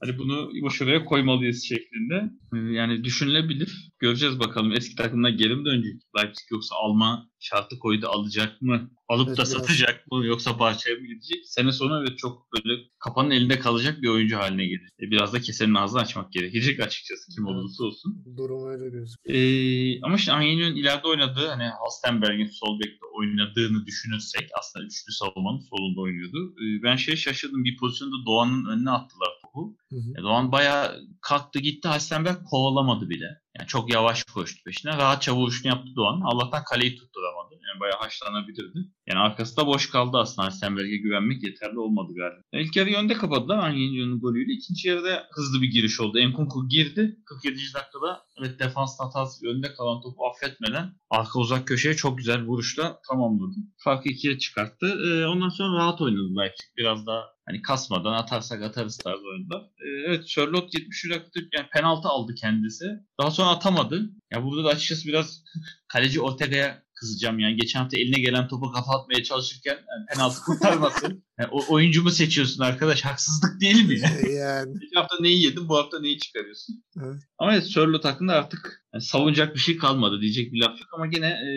[0.00, 2.30] Hani bunu şuraya koymalıyız şeklinde.
[2.54, 3.90] E, yani düşünülebilir.
[3.98, 8.90] Göreceğiz bakalım eski takımına geri mi dönecek Leipzig yoksa alma şartı koydu alacak mı?
[9.08, 11.38] Alıp evet, da satacak mı yoksa bahçeye mi gidecek?
[11.46, 14.88] Sene sonu evet çok böyle kafanın elinde kalacak bir oyuncu haline gelir.
[15.00, 18.24] E, biraz da kesenin ağzını açmak gerekecek açıkçası kim olursa olsun.
[18.44, 19.38] Durum öyle gözüküyor.
[19.38, 25.60] Ee, ama işte Angelino'nun ileride oynadığı hani Halstenberg'in sol bekte oynadığını düşünürsek aslında üçlü savunmanın
[25.60, 26.54] solunda oynuyordu.
[26.58, 29.76] Ee, ben şey şaşırdım bir pozisyonda Doğan'ın önüne attılar topu.
[29.90, 30.20] Hı hı.
[30.20, 33.43] E, Doğan bayağı kalktı gitti Halstenberg kovalamadı bile.
[33.58, 34.92] Yani çok yavaş koştu peşine.
[34.92, 36.20] Rahatça vuruşunu yaptı Doğan.
[36.24, 37.54] Allah'tan kaleyi tutturamadı.
[37.68, 38.78] Yani bayağı haşlanabilirdi.
[39.06, 40.46] Yani arkası da boş kaldı aslında.
[40.46, 42.40] Halstenberg'e güvenmek yeterli olmadı galiba.
[42.52, 44.52] Yani ilk yarı önde kapadılar Angelino'nun golüyle.
[44.52, 46.18] İkinci yarıda hızlı bir giriş oldu.
[46.18, 47.16] Enkunku girdi.
[47.26, 47.56] 47.
[47.56, 53.54] dakikada evet defans hatası önde kalan topu affetmeden arka uzak köşeye çok güzel vuruşla tamamladı.
[53.84, 54.86] Farkı ikiye çıkarttı.
[54.86, 56.66] Ee, ondan sonra rahat oynadı Leipzig.
[56.76, 59.56] Biraz daha hani kasmadan atarsak atarız tarzı oyunda.
[59.56, 62.84] Ee, evet Charlotte 70 dakikada yani penaltı aldı kendisi.
[63.20, 64.10] Daha sonra atamadı.
[64.30, 65.44] Ya burada da açıkçası biraz
[65.88, 67.56] kaleci Ortega'ya kızacağım yani.
[67.56, 71.24] Geçen hafta eline gelen topu kafa atmaya çalışırken yani penaltı kurtarmasın.
[71.38, 73.04] Yani o oyuncu mu seçiyorsun arkadaş?
[73.04, 73.98] Haksızlık değil mi?
[74.30, 74.72] Yani.
[74.80, 76.84] Geçen hafta neyi yedin bu hafta neyi çıkarıyorsun?
[77.02, 77.22] Evet.
[77.38, 81.06] Ama evet Sörlot hakkında artık yani savunacak bir şey kalmadı diyecek bir laf yok ama
[81.06, 81.50] gene e,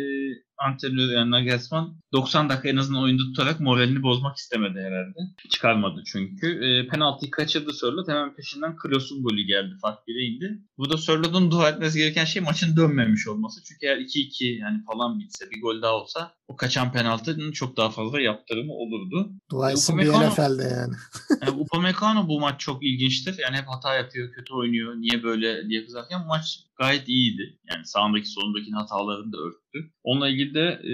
[0.58, 5.20] antrenör yani Nagelsmann 90 dakika en azından oyunda tutarak moralini bozmak istemedi herhalde.
[5.50, 6.48] Çıkarmadı çünkü.
[6.65, 8.08] E, penaltıyı kaçırdı Sörlot.
[8.08, 9.76] Hemen peşinden Klos'un golü geldi.
[9.82, 10.60] Fark bireydi.
[10.78, 13.63] Burada Sörlot'un dua etmesi gereken şey maçın dönmemiş olması.
[13.63, 17.90] Çünkü eğer 2-2 yani falan bitse bir gol daha olsa o kaçan penaltının çok daha
[17.90, 19.32] fazla yaptırımı olurdu.
[19.52, 20.94] Dua etsin bir NFL'de yani.
[21.42, 23.36] yani Upamecano bu maç çok ilginçtir.
[23.40, 24.96] Yani hep hata yapıyor, kötü oynuyor.
[24.96, 27.60] Niye böyle diye kızarken maç gayet iyiydi.
[27.70, 29.92] Yani sağındaki solundaki hatalarını da örttü.
[30.04, 30.92] Onunla ilgili de e,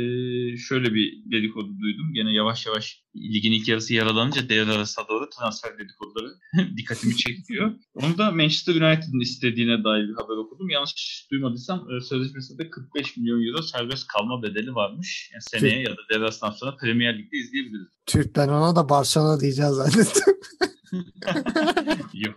[0.58, 2.14] şöyle bir dedikodu duydum.
[2.14, 6.36] Gene yavaş yavaş ligin ilk yarısı yaralanınca devre arasına doğru transfer dedikoduları
[6.78, 7.72] dikkatimi çekiyor.
[7.94, 10.70] Onu da Manchester United'ın istediğine dair bir haber okudum.
[10.70, 15.30] Yanlış duymadıysam e, sözleşmesinde 45 milyon euro serbest kalma bedeli varmış.
[15.34, 17.88] Yani seneye ya da devre arasından sonra Premier Lig'de izleyebiliriz.
[18.06, 20.34] Türk ben ona da Barcelona diyeceğiz zannettim.
[22.14, 22.36] Yok.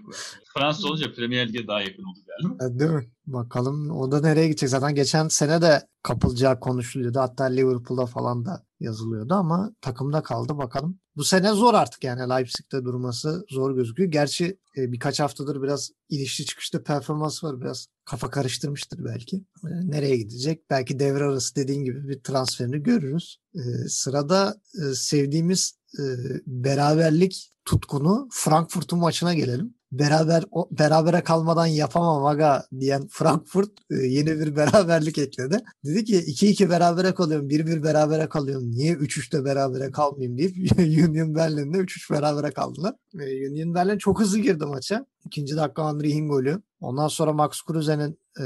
[0.54, 2.78] Fransız olunca Premier Lig'e daha yakın oldu galiba.
[2.78, 3.10] Değil mi?
[3.26, 4.68] Bakalım o da nereye gidecek.
[4.68, 7.20] Zaten geçen sene de kapılacağı konuşuluyordu.
[7.20, 10.98] Hatta Liverpool'da falan da yazılıyordu ama takımda kaldı bakalım.
[11.16, 14.10] Bu sene zor artık yani Leipzig'te durması zor gözüküyor.
[14.10, 17.60] Gerçi e, birkaç haftadır biraz inişli çıkışlı performans var.
[17.60, 19.36] Biraz kafa karıştırmıştır belki.
[19.36, 20.70] E, nereye gidecek?
[20.70, 23.38] Belki devre arası dediğin gibi bir transferini görürüz.
[23.54, 26.02] E, sırada e, sevdiğimiz e,
[26.46, 29.74] beraberlik tutkunu Frankfurt'un maçına gelelim.
[29.92, 35.58] Beraber o, berabere kalmadan yapamam aga diyen Frankfurt e, yeni bir beraberlik ekledi.
[35.84, 38.70] Dedi ki 2-2 berabere kalıyorum, 1-1 berabere kalıyorum.
[38.70, 40.56] Niye 3-3'te berabere kalmayayım deyip
[41.08, 42.94] Union Berlin'de 3-3 berabere kaldılar.
[43.14, 45.06] E, Union Berlin çok hızlı girdi maça.
[45.26, 46.62] İkinci dakika Andri'nin golü.
[46.80, 48.44] Ondan sonra Max Kruse'nin e,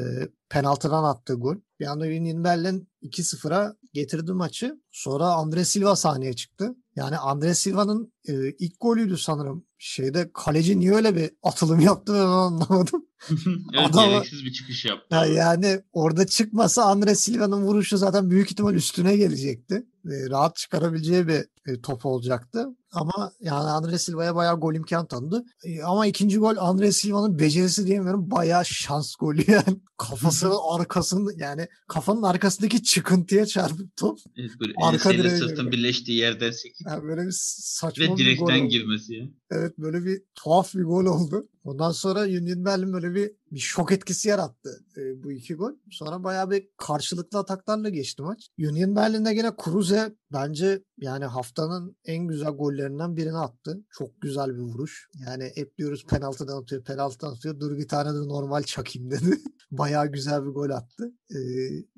[0.48, 1.56] penaltıdan attığı gol.
[1.80, 4.80] Bir anda Union Berlin 2-0'a getirdi maçı.
[4.90, 6.74] Sonra Andre Silva sahneye çıktı.
[6.96, 9.66] Yani Andre Silva'nın e, ilk golüydü sanırım.
[9.78, 13.06] Şeyde kaleci niye öyle bir atılım yaptı ben anlamadım.
[13.74, 15.16] evet, Adama- gereksiz bir çıkış yaptı.
[15.16, 19.86] Ya yani orada çıkmasa Andre Silva'nın vuruşu zaten büyük ihtimal üstüne gelecekti.
[20.04, 22.66] E, rahat çıkarabileceği bir e, top olacaktı.
[22.92, 25.44] Ama yani Andre Silva'ya bayağı gol imkan tanıdı.
[25.64, 28.30] E, ama ikinci gol Andre Silva'nın becerisi diyemiyorum.
[28.30, 29.80] Bayağı şans golü yani.
[29.98, 34.18] Kafasının arkasını yani kafanın arkasındaki çıkıntıya çarpıp top.
[34.36, 38.18] Evet, böyle Arka direğe sırtın birleştiği yerden sekip Yani böyle bir saçma ve bir gol
[38.18, 39.14] direkten girmesi.
[39.14, 39.24] ya.
[39.50, 41.48] Evet böyle bir tuhaf bir gol oldu.
[41.64, 45.72] Ondan sonra Union Berlin böyle bir, bir şok etkisi yarattı e, bu iki gol.
[45.90, 48.48] Sonra bayağı bir karşılıklı ataklarla geçti maç.
[48.58, 53.84] Union Berlin'de gene Kruse bence yani haftanın en güzel gollerinden birini attı.
[53.90, 55.08] Çok güzel bir vuruş.
[55.26, 57.60] Yani hep diyoruz penaltıdan atıyor, penaltıdan atıyor.
[57.60, 59.38] Dur bir tane de normal çakayım dedi.
[59.70, 61.12] bayağı güzel bir gol attı.
[61.30, 61.38] E,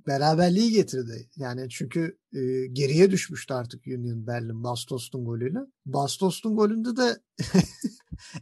[0.07, 1.29] beraberliği getirdi.
[1.37, 5.59] Yani çünkü e, geriye düşmüştü artık Union Berlin Bastos'un golüyle.
[5.87, 7.21] Bastos'un golünde de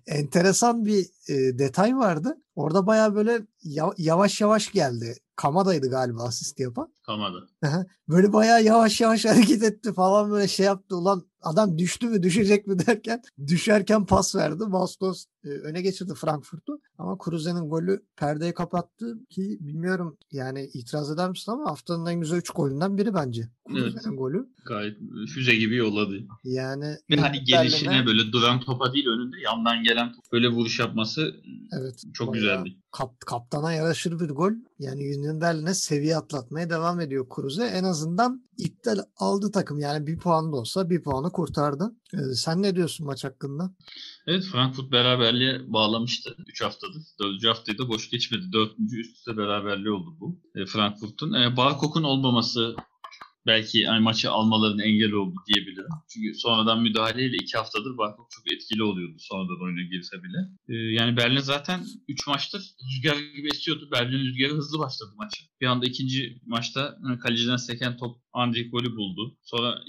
[0.07, 2.37] enteresan bir e, detay vardı.
[2.55, 5.15] Orada baya böyle ya- yavaş yavaş geldi.
[5.37, 6.95] Kamada'ydı galiba asist yapan.
[7.65, 7.87] Aha.
[8.09, 10.97] Böyle bayağı yavaş yavaş hareket etti falan böyle şey yaptı.
[10.97, 14.65] Ulan adam düştü mü düşecek mi derken düşerken pas verdi.
[14.67, 16.81] Bastos e, öne geçirdi Frankfurt'u.
[16.99, 22.37] Ama Kruse'nin golü perdeyi kapattı ki bilmiyorum yani itiraz eder misin ama haftanın en güzel
[22.37, 23.49] 3 golünden biri bence.
[23.69, 24.49] Kruse'nin golü.
[24.67, 24.99] Gayet
[25.35, 26.15] füze gibi yolladı.
[26.45, 31.35] Yani Ve hani gelişine böyle duran topa değil önünde yandan gelen top böyle vuruş yapması
[31.81, 32.77] evet, çok güzeldi.
[32.93, 34.53] kap- kaptana yaraşır bir gol.
[34.79, 37.65] Yani Union Berlin'e seviye atlatmaya devam ediyor Kruse.
[37.65, 39.79] En azından iptal aldı takım.
[39.79, 41.93] Yani bir puan da olsa bir puanı kurtardı.
[42.15, 43.75] Ee, sen ne diyorsun maç hakkında?
[44.27, 47.03] Evet Frankfurt beraberliğe bağlamıştı 3 haftadır.
[47.21, 47.47] 4.
[47.47, 48.53] haftayı da boş geçmedi.
[48.53, 48.73] 4.
[48.93, 51.33] üst üste beraberliği oldu bu e, Frankfurt'un.
[51.33, 52.77] E, Barkok'un olmaması
[53.47, 55.95] belki yani maçı almalarına engel oldu diyebilirim.
[56.13, 60.39] Çünkü sonradan müdahaleyle 2 haftadır Barkok çok etkili oluyordu sonradan oyuna girse bile.
[60.69, 63.89] E, yani Berlin zaten 3 maçtır rüzgar gibi esiyordu.
[63.93, 65.45] Berlin rüzgarı hızlı başladı maçı.
[65.61, 69.39] Bir anda ikinci maçta e, kaleciden seken top Andrik golü buldu.
[69.43, 69.83] Sonra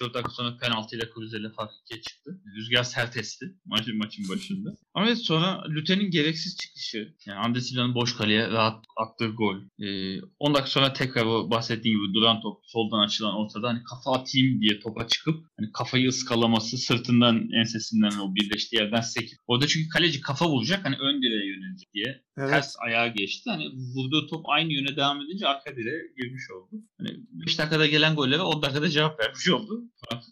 [0.00, 2.40] 3-4 dakika sonra penaltıyla Kruse'yle fark 2'ye çıktı.
[2.56, 4.70] Rüzgar sert esti maçın, maçın başında.
[4.94, 7.14] Ama sonra Lüten'in gereksiz çıkışı.
[7.26, 9.56] Yani Andre Silva'nın boş kaleye rahat attığı gol.
[9.78, 14.12] Ee, 10 dakika sonra tekrar o bahsettiğim gibi duran top soldan açılan ortada hani kafa
[14.12, 19.38] atayım diye topa çıkıp hani kafayı ıskalaması sırtından ensesinden o birleştiği yerden sekip.
[19.46, 22.50] Orada çünkü kaleci kafa vuracak hani ön direğe yönelecek diye Evet.
[22.50, 23.50] ters ayağa geçti.
[23.50, 26.82] Hani vurduğu top aynı yöne devam edince arka direğe girmiş oldu.
[26.98, 29.82] Hani 5 dakikada gelen gollere 10 dakikada cevap vermiş oldu.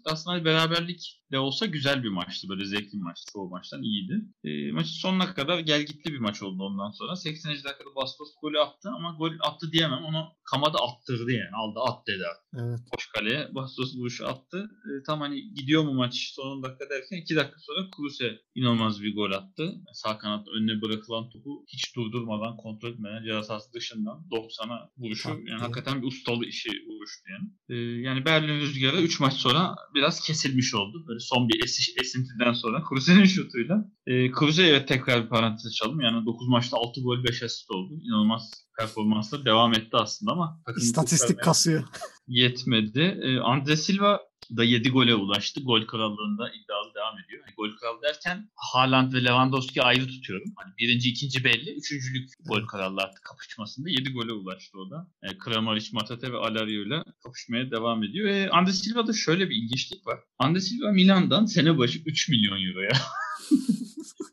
[0.04, 2.48] Aslında beraberlik de olsa güzel bir maçtı.
[2.48, 3.32] Böyle zevkli bir maçtı.
[3.32, 4.24] Çoğu maçtan iyiydi.
[4.44, 7.16] E, maçın sonuna kadar gelgitli bir maç oldu ondan sonra.
[7.16, 7.52] 80.
[7.52, 10.04] dakikada Bastos golü attı ama gol attı diyemem.
[10.04, 11.50] Onu Kamada attırdı yani.
[11.56, 12.22] Aldı at dedi.
[12.54, 12.80] Evet.
[12.94, 14.70] Boş kaleye Bastos vuruşu attı.
[14.84, 19.14] E, tam hani gidiyor mu maç son dakika derken 2 dakika sonra Kruse inanılmaz bir
[19.14, 19.74] gol attı.
[19.92, 25.28] Sağ kanat önüne bırakılan topu hiç durdurmadan kontrol etmeden ceza sahası dışından 90'a vuruşu.
[25.28, 25.50] Tabii.
[25.50, 27.48] Yani hakikaten bir ustalı işi vuruştu yani.
[27.68, 31.04] E, yani Berlin Rüzgarı 3 maç sonra biraz kesilmiş oldu.
[31.08, 33.84] Böyle son bir esi- esintiden sonra Kruse'nin şutuyla.
[34.06, 36.00] E, Kruse evet tekrar bir parantez açalım.
[36.00, 37.94] Yani 9 maçta 6 gol 5 asist oldu.
[38.02, 41.84] İnanılmaz performansla devam etti aslında ama İstatistik kasıyor.
[42.28, 43.18] yetmedi.
[43.22, 44.20] E, Andre Silva
[44.56, 45.60] da 7 gole ulaştı.
[45.60, 47.42] Gol krallığında iddialı devam ediyor.
[47.46, 50.52] Yani gol kralı derken Haaland ve Lewandowski ayrı tutuyorum.
[50.56, 51.70] Hani birinci, ikinci belli.
[51.70, 55.08] Üçüncülük gol krallığı artık kapışmasında 7 gole ulaştı o da.
[55.22, 58.28] Yani Kramaric, Matate ve Alario ile kapışmaya devam ediyor.
[58.28, 60.18] Ve Andres Silva'da şöyle bir ilginçlik var.
[60.38, 62.92] Andres Silva Milan'dan sene başı 3 milyon euroya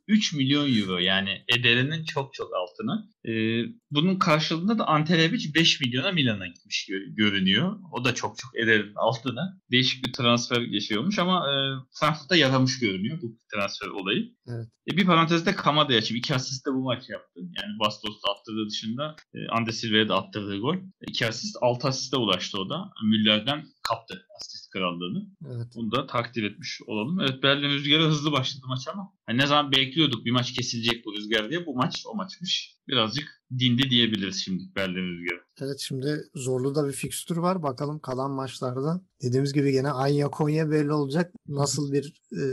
[0.08, 3.10] 3 milyon euro yani ederinin çok çok altına.
[3.26, 7.80] Ee, bunun karşılığında da Ante Rebic 5 milyona Milan'a gitmiş görünüyor.
[7.92, 9.58] O da çok çok ederinin altına.
[9.72, 11.54] Değişik bir transfer yaşıyormuş ama e,
[12.00, 14.34] Frankfurt'ta yaramış görünüyor bu transfer olayı.
[14.48, 14.68] Evet.
[14.92, 16.20] E, bir parantezde Kamada açayım.
[16.20, 17.40] İki asist de bu maç yaptı.
[17.40, 20.76] Yani Bastos'ta attırdığı dışında e, Ande Silva'ya da attırdığı gol.
[21.08, 22.92] İki asist, altı asiste ulaştı o da.
[23.04, 25.28] Müller'den kaptı asist krallığını.
[25.46, 25.68] Evet.
[25.76, 27.20] Bunu da takdir etmiş olalım.
[27.20, 31.14] Evet Berlin Rüzgarı hızlı başladı maç ama hani ne zaman bekliyorduk bir maç kesilecek bu
[31.14, 32.78] rüzgar diye bu maç o maçmış.
[32.88, 35.42] Birazcık dindi diyebiliriz şimdi Berlin Rüzgarı.
[35.62, 37.64] Evet şimdi zorlu da bir fikstür var.
[37.64, 39.02] Bakalım kalan maçlarda.
[39.22, 41.34] Dediğimiz gibi gene Anya Konya belli olacak.
[41.48, 42.44] Nasıl bir e,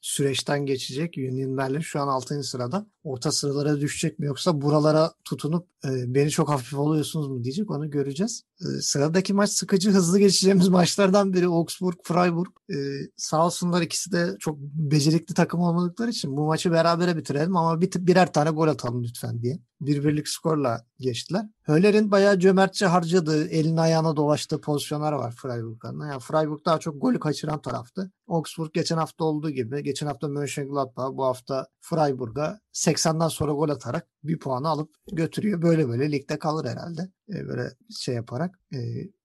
[0.00, 1.14] süreçten geçecek.
[1.18, 2.42] Union Berlin şu an 6.
[2.42, 2.86] sırada.
[3.04, 7.90] Orta sıralara düşecek mi yoksa buralara tutunup e, beni çok hafif oluyorsunuz mu diyecek onu
[7.90, 8.42] göreceğiz.
[8.60, 12.50] E, sıradaki maç sıkıcı hızlı geçeceğimiz maçlardan biri Augsburg Freiburg.
[12.70, 12.76] E,
[13.16, 17.90] sağ olsunlar ikisi de çok becerikli takım olmadıkları için bu maçı berabere bitirelim ama bir,
[17.94, 19.58] birer tane gol atalım lütfen diye.
[19.80, 21.46] Bir birlik skorla geçtiler.
[21.62, 26.08] Höller'in bayağı cömertçe harcadığı, elini ayağına dolaştığı pozisyonlar var Freiburg'dan.
[26.08, 28.12] Yani Freiburg daha çok golü kaçıran taraftı.
[28.28, 32.60] Augsburg geçen hafta olduğu gibi, geçen hafta Mönchengladbach, bu hafta Freiburg'a
[32.96, 35.62] 80'den sonra gol atarak bir puanı alıp götürüyor.
[35.62, 37.02] Böyle böyle ligde kalır herhalde.
[37.28, 38.78] E, böyle şey yaparak, e,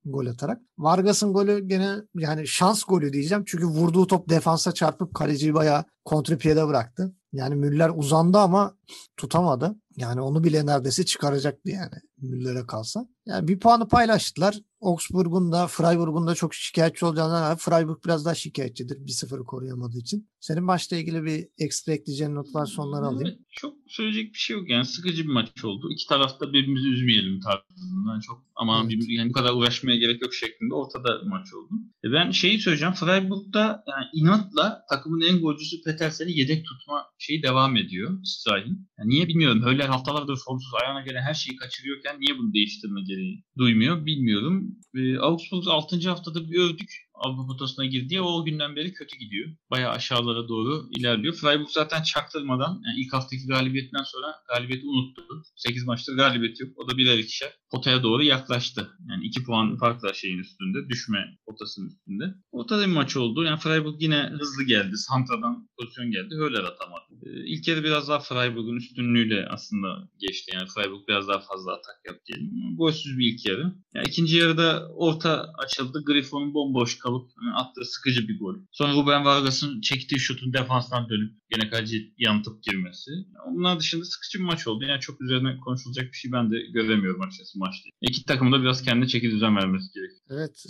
[0.05, 0.61] gol atarak.
[0.77, 3.43] Vargas'ın golü gene yani şans golü diyeceğim.
[3.47, 7.15] Çünkü vurduğu top defansa çarpıp kaleciyi bayağı kontrpiyede bıraktı.
[7.33, 8.77] Yani Müller uzandı ama
[9.17, 9.75] tutamadı.
[9.97, 13.07] Yani onu bile neredeyse çıkaracaktı yani Müller'e kalsa.
[13.25, 14.59] Yani bir puanı paylaştılar.
[14.81, 20.29] Augsburg'un da Freiburg'un da çok şikayetçi olacağından Freiburg biraz daha şikayetçidir 1-0'ı koruyamadığı için.
[20.39, 23.39] Senin maçla ilgili bir ekstra ekleyeceğin notlar sonları alayım.
[23.49, 25.91] Çok söyleyecek bir şey yok yani sıkıcı bir maç oldu.
[25.91, 29.03] İki tarafta birbirimizi üzmeyelim tarzından çok ama evet.
[29.07, 31.73] yani bu kadar uğraşmaya gerek yok şeklinde ortada maç oldu.
[32.03, 37.77] E ben şeyi söyleyeceğim Freiburg'da yani inatla takımın en golcüsü Petersen'i yedek tutma şeyi devam
[37.77, 38.78] ediyor Strahin.
[38.99, 39.63] Yani niye bilmiyorum.
[39.63, 44.75] Höller haftalardır formsuz ayağına gelen her şeyi kaçırıyorken niye bunu değiştirme gereği duymuyor bilmiyorum.
[44.95, 46.09] E, Augsburg 6.
[46.09, 47.09] haftada bir övdük.
[47.13, 48.21] Avrupa potasına girdi.
[48.21, 49.49] O günden beri kötü gidiyor.
[49.71, 51.33] Bayağı aşağılara doğru ilerliyor.
[51.33, 55.23] Freiburg zaten çaktırmadan yani ilk haftaki galibiyetten sonra galibiyeti unuttu.
[55.55, 56.69] 8 maçta galibiyet yok.
[56.75, 58.89] O da birer ikişer potaya doğru yaklaştı.
[59.09, 60.89] Yani 2 puan farkla şeyin üstünde.
[60.89, 62.23] Düşme potasının üstünde.
[62.51, 63.43] Ortada bir maç oldu.
[63.43, 64.97] Yani Freiburg yine hızlı geldi.
[64.97, 66.35] Santra'dan pozisyon geldi.
[66.35, 67.05] Höller atamadı.
[67.25, 70.51] Ee, ilk yarı biraz daha Freiburg'un üstünlüğüyle aslında geçti.
[70.53, 72.33] Yani Freiburg biraz daha fazla atak yaptı.
[72.77, 73.73] Golsüz bir ilk yarı.
[73.93, 76.03] Yani ikinci yarıda orta açıldı.
[76.05, 78.55] Griffon'un bomboş kalıp yani attığı sıkıcı bir gol.
[78.71, 83.11] Sonra Ruben Vargas'ın çektiği şutun defanstan dönüp gene kaleci yanıtıp girmesi.
[83.47, 84.85] Onlar dışında sıkıcı bir maç oldu.
[84.85, 87.89] Yani çok üzerine konuşulacak bir şey ben de göremiyorum açıkçası maçta.
[88.01, 90.21] İki takımın da biraz kendi çeki düzen vermesi gerekiyor.
[90.29, 90.65] Evet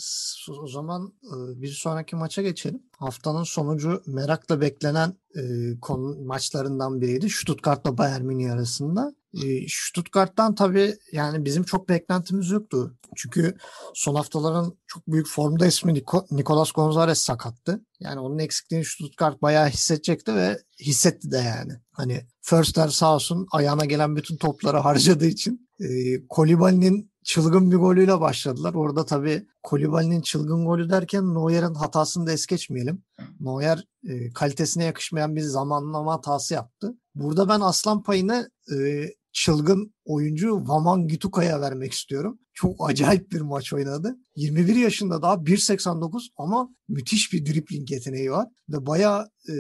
[0.50, 2.84] o zaman e, bir sonraki maça geçelim.
[2.98, 5.42] Haftanın sonucu merakla beklenen e,
[5.82, 7.30] konu maçlarından biriydi.
[7.30, 9.14] Stuttgart'la Bayern Münih arasında.
[9.34, 12.98] E, Stuttgart'tan tabii yani bizim çok beklentimiz yoktu.
[13.16, 13.58] Çünkü
[13.94, 17.86] son haftaların çok büyük formda ismi Nico, Nicolas Gonzalez sakattı.
[18.00, 21.74] Yani onun eksikliğini Stuttgart bayağı hissedecekti ve hissetti de yani.
[21.92, 25.88] Hani Förster sağ olsun ayağına gelen bütün topları harcadığı için e,
[26.28, 28.74] Kolibali'nin çılgın bir golüyle başladılar.
[28.74, 33.04] Orada tabii Kolibali'nin çılgın golü derken Neuer'in hatasını da es geçmeyelim.
[33.40, 36.94] Neuer e, kalitesine yakışmayan bir zamanlama hatası yaptı.
[37.16, 42.40] Burada ben aslan payını e, çılgın oyuncu Vaman Gituka'ya vermek istiyorum.
[42.54, 44.16] Çok acayip bir maç oynadı.
[44.36, 48.48] 21 yaşında daha 1.89 ama müthiş bir dribling yeteneği var.
[48.70, 49.54] Ve bayağı e,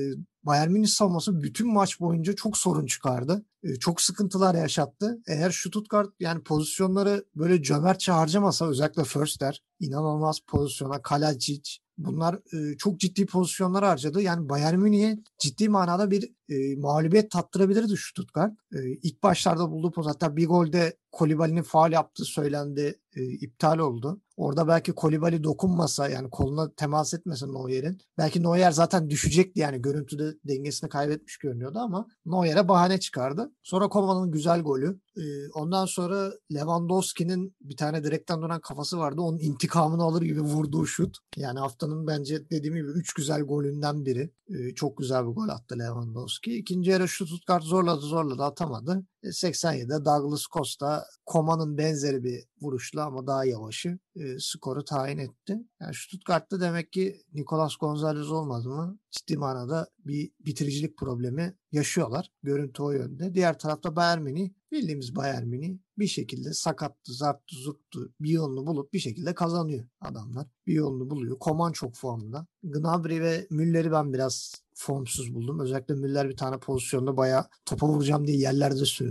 [0.43, 3.45] Bayern Münih savunması bütün maç boyunca çok sorun çıkardı.
[3.63, 5.17] E, çok sıkıntılar yaşattı.
[5.27, 12.99] Eğer Stuttgart yani pozisyonları böyle cömertçe harcamasa özellikle Förster inanılmaz pozisyona Kalacic bunlar e, çok
[12.99, 14.21] ciddi pozisyonlar harcadı.
[14.21, 18.53] Yani Bayern Münih'e ciddi manada bir e, mağlubiyet tattırabilirdi Stuttgart.
[18.73, 24.21] E, ilk başlarda bulduğu poz hatta bir golde Kolibali'nin faal yaptığı söylendi, e, iptal oldu.
[24.37, 30.33] Orada belki Kolibali dokunmasa yani koluna temas etmese Neuer'in belki Neuer zaten düşecekti yani görüntüde
[30.43, 33.51] dengesini kaybetmiş görünüyordu ama Neuer'e bahane çıkardı.
[33.63, 34.99] Sonra Koman'ın güzel golü.
[35.17, 39.21] E, ondan sonra Lewandowski'nin bir tane direkten dönen kafası vardı.
[39.21, 41.17] Onun intikamını alır gibi vurduğu şut.
[41.37, 44.31] Yani haftanın bence dediğim gibi 3 güzel golünden biri.
[44.49, 46.38] E, çok güzel bir gol attı Lewandowski.
[46.39, 46.57] Lewandowski.
[46.57, 49.03] İkinci yarı Stuttgart zorladı zorladı atamadı.
[49.23, 55.57] 87'de Douglas Costa Koma'nın benzeri bir vuruşla ama daha yavaşı e, skoru tayin etti.
[55.81, 62.31] Yani Stuttgart'ta demek ki Nicolas Gonzalez olmadı mı ciddi manada bir bitiricilik problemi yaşıyorlar.
[62.43, 63.33] Görüntü o yönde.
[63.33, 68.93] Diğer tarafta Bayern Münih bildiğimiz Bayern Münih bir şekilde sakattı, zarttı, zurttu bir yolunu bulup
[68.93, 70.47] bir şekilde kazanıyor adamlar.
[70.67, 71.39] Bir yolunu buluyor.
[71.39, 72.47] Koman çok formda.
[72.63, 75.59] Gnabry ve Müller'i ben biraz formsuz buldum.
[75.59, 79.08] Özellikle Müller bir tane pozisyonda bayağı topa vuracağım diye yerlerde süründü.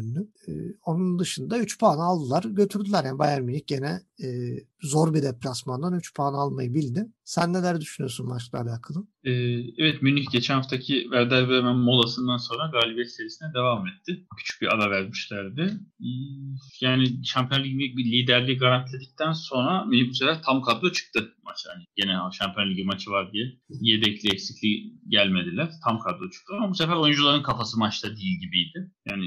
[0.49, 0.53] Ee,
[0.85, 3.05] onun dışında 3 puan aldılar götürdüler.
[3.05, 4.29] Yani Bayern Münih gene e,
[4.83, 7.07] zor bir deplasmandan 3 puan almayı bildi.
[7.25, 9.07] Sen neler düşünüyorsun maçla alakalı?
[9.25, 9.33] Ee,
[9.79, 14.27] evet Münih geçen haftaki Werder Bremen molasından sonra galibiyet serisine devam etti.
[14.37, 15.81] Küçük bir ara vermişlerdi.
[16.01, 16.11] Ee,
[16.81, 21.65] yani Şampiyonlar Ligi bir liderliği garantiledikten sonra Münih bu sefer tam kadro çıktı maç.
[21.69, 25.71] Yani gene Şampiyonlar Ligi maçı var diye yedekli eksikliği gelmediler.
[25.85, 28.91] Tam kadro çıktı ama bu sefer oyuncuların kafası maçta değil gibiydi.
[29.11, 29.27] Yani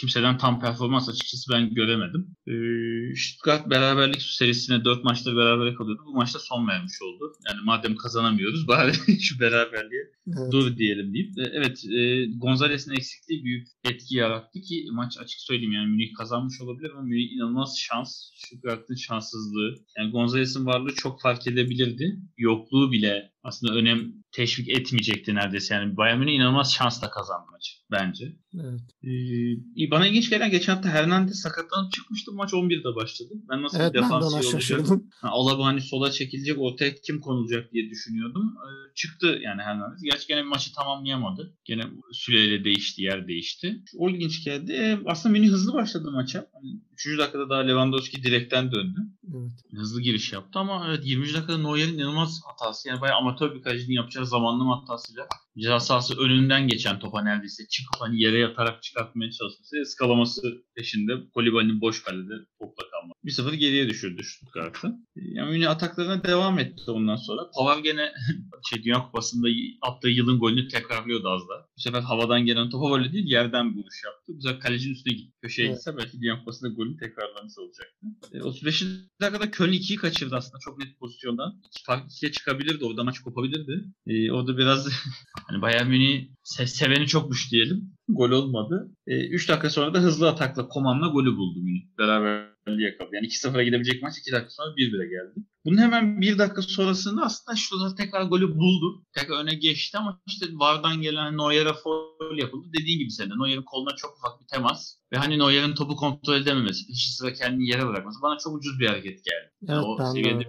[0.00, 2.36] kimseden tam performans açıkçası ben göremedim.
[2.46, 6.02] Ee, Stuttgart beraberlik serisine 4 maçta beraber kalıyordu.
[6.06, 7.32] Bu maçta son vermiş oldu.
[7.48, 10.52] Yani madem kazanamıyoruz bari şu beraberliğe evet.
[10.52, 11.38] dur diyelim deyip.
[11.38, 16.60] E, evet e, Gonzalez'in eksikliği büyük etki yarattı ki maç açık söyleyeyim yani Münih kazanmış
[16.60, 18.30] olabilir ama Münih inanılmaz şans.
[18.34, 19.74] Stuttgart'ın şanssızlığı.
[19.98, 22.20] Yani Gonzalez'in varlığı çok fark edebilirdi.
[22.38, 25.74] Yokluğu bile aslında önem teşvik etmeyecekti neredeyse.
[25.74, 28.36] Yani Bayern Münih inanılmaz şansla kazandı maçı bence.
[28.54, 28.80] Evet.
[29.04, 32.32] Ee, bana ilginç gelen geçen hafta Hernandez sakatlanıp çıkmıştı.
[32.32, 33.30] Maç 11'de başladı.
[33.48, 34.80] Ben nasıl evet, defans iyi olacak?
[35.22, 38.54] Alaba hani sola çekilecek ortaya kim konulacak diye düşünüyordum.
[38.64, 40.02] Ee, çıktı yani Hernandez.
[40.02, 41.56] Gerçi gene maçı tamamlayamadı.
[41.64, 43.82] Gene süreyle değişti, yer değişti.
[43.96, 44.72] O ilginç geldi.
[44.72, 46.46] Ee, aslında Münih hızlı başladı maça.
[46.52, 47.18] Hani 3.
[47.18, 48.98] dakikada daha Lewandowski direkten döndü.
[49.34, 49.52] Evet.
[49.80, 51.34] Hızlı giriş yaptı ama evet 20.
[51.34, 52.88] dakikada Neuer'in inanılmaz hatası.
[52.88, 55.28] Yani bayağı amatör bir kalecinin yapacağı zamanlı hatasıyla
[55.60, 60.42] ceza sahası önünden geçen topa neredeyse çıkıp hani yere yatarak çıkartmaya çalışması, eskalaması
[60.74, 62.90] peşinde Kolibali'nin boş kalede topla.
[63.24, 64.92] Bir sıfır geriye düşürdü Stuttgart'ı.
[65.16, 67.50] Yani yine ataklarına devam etti ondan sonra.
[67.54, 68.12] Pavar gene
[68.70, 69.48] şey, Dünya Kupası'nda
[69.82, 71.68] attığı yılın golünü tekrarlıyordu az da.
[71.76, 74.32] Bu sefer havadan gelen topa böyle değil yerden vuruş yaptı.
[74.36, 75.32] Bu sefer kalecinin üstüne gitti.
[75.42, 75.76] Köşeye evet.
[75.76, 78.06] gitse belki Dünya Kupası'nda golün tekrarlamış olacaktı.
[78.32, 78.84] E, 35.
[79.20, 81.62] dakikada Köln 2'yi kaçırdı aslında çok net pozisyondan.
[81.86, 82.84] Fark 2'ye çıkabilirdi.
[82.84, 83.84] Orada maç kopabilirdi.
[84.06, 84.88] E, orada biraz
[85.50, 87.92] hani Bayern Münih se- seveni çokmuş diyelim.
[88.08, 88.90] Gol olmadı.
[89.06, 91.82] 3 e, dakika sonra da hızlı atakla Koman'la golü buldu Münih.
[91.98, 93.14] Beraberliği yakaladı.
[93.14, 95.46] Yani 2-0'a gidebilecek maç 2 dakika sonra 1-1'e geldi.
[95.64, 99.04] Bunun hemen bir dakika sonrasında aslında şurada tekrar golü buldu.
[99.12, 102.68] Tekrar öne geçti ama işte Vardan gelen Neuer'e foul yapıldı.
[102.80, 105.00] Dediğin gibi senin Neuer'in koluna çok ufak bir temas.
[105.12, 108.86] Ve hani Neuer'in topu kontrol edememesi, peşi sıra kendini yere bırakması bana çok ucuz bir
[108.86, 109.50] hareket geldi.
[109.62, 110.44] Evet, yani o seviyede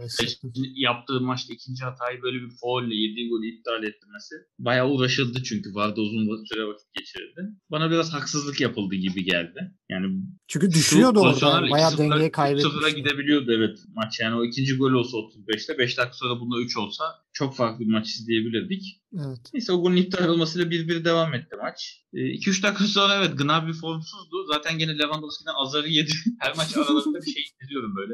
[0.75, 4.35] yaptığı maçta ikinci hatayı böyle bir faulle yediği golü iptal ettirmesi.
[4.59, 7.41] Bayağı uğraşıldı çünkü vardı uzun süre vakit geçirildi.
[7.71, 9.71] Bana biraz haksızlık yapıldı gibi geldi.
[9.89, 11.71] Yani çünkü düşüyordu orada.
[11.71, 12.73] Bayağı dengeyi kaybetmiş.
[12.73, 14.19] 0'a gidebiliyordu evet maç.
[14.19, 17.91] Yani o ikinci gol olsa 35'te 5 dakika sonra bunda 3 olsa çok farklı bir
[17.91, 19.01] maç izleyebilirdik.
[19.13, 19.39] Evet.
[19.53, 22.01] Neyse o golün iptal olmasıyla 1-1 devam etti maç.
[22.13, 24.45] 2-3 e, dakika sonra evet Gnabry formsuzdu.
[24.53, 26.11] Zaten gene Lewandowski'den azarı yedi.
[26.39, 28.13] Her maç aralarında bir şey hissediyorum böyle.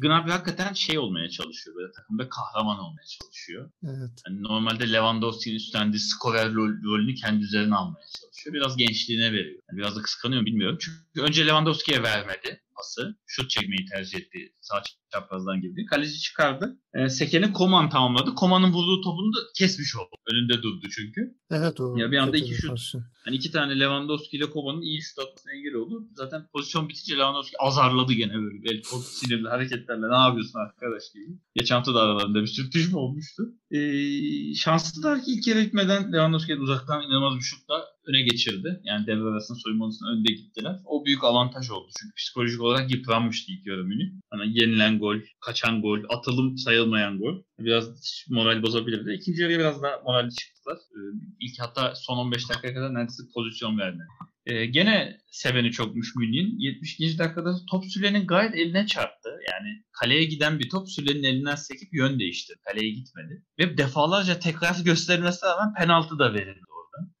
[0.00, 3.70] Gnabry hakikaten şey olmaya çalışıyor böyle takımda kahraman olmaya çalışıyor.
[3.84, 4.22] Evet.
[4.28, 8.54] Yani normalde Lewandowski'nin üstlendiği skorer rolünü kendi üzerine almaya çalışıyor.
[8.54, 9.62] Biraz gençliğine veriyor.
[9.70, 10.78] Yani biraz da kıskanıyor bilmiyorum.
[10.80, 13.16] Çünkü önce Lewandowski'ye vermedi pası.
[13.26, 14.54] Şut çekmeyi tercih etti.
[14.60, 14.82] Sağ
[15.12, 15.86] çaprazdan girdi.
[15.90, 16.78] Kaleci çıkardı.
[16.94, 18.34] E, Seken'i Koman tamamladı.
[18.34, 20.16] Koman'ın vurduğu topunu da kesmiş oldu.
[20.32, 21.34] Önünde durdu çünkü.
[21.50, 21.96] Evet o.
[21.96, 22.92] Ya bir anda iki şut.
[23.24, 26.08] Hani iki tane Lewandowski ile Koman'ın iyi şut atmasına engel oldu.
[26.14, 28.70] Zaten pozisyon bitince Lewandowski azarladı gene böyle.
[28.70, 31.38] El çok sinirli hareketlerle ne yapıyorsun arkadaş gibi.
[31.54, 33.42] Geçen hafta da aralarında bir sürtüşme olmuştu.
[33.70, 38.80] Ee, şanslılar ki ilk yarı bitmeden Lewandowski'ye uzaktan inanılmaz bir şutla öne geçirdi.
[38.84, 40.76] Yani devre arasında soyunma önünde gittiler.
[40.84, 41.88] O büyük avantaj oldu.
[42.00, 44.10] Çünkü psikolojik olarak yıpranmıştı ilk yarı Münih.
[44.30, 47.42] Hani yenilen gol, kaçan gol, atılım sayılmayan gol.
[47.58, 47.88] Biraz
[48.28, 49.12] moral bozabilirdi.
[49.12, 50.76] İkinci yarıya biraz daha moralli çıktılar.
[50.76, 51.00] Ee,
[51.40, 54.08] ilk hatta son 15 dakika kadar neredeyse pozisyon vermedi.
[54.46, 56.58] Ee, gene seveni çokmuş Münih'in.
[56.58, 57.18] 72.
[57.18, 59.28] dakikada top Süle'nin gayet eline çarptı.
[59.52, 62.60] Yani kaleye giden bir top Süle'nin elinden sekip yön değiştirdi.
[62.64, 63.42] Kaleye gitmedi.
[63.58, 66.63] Ve defalarca tekrar gösterilmesine rağmen penaltı da verildi.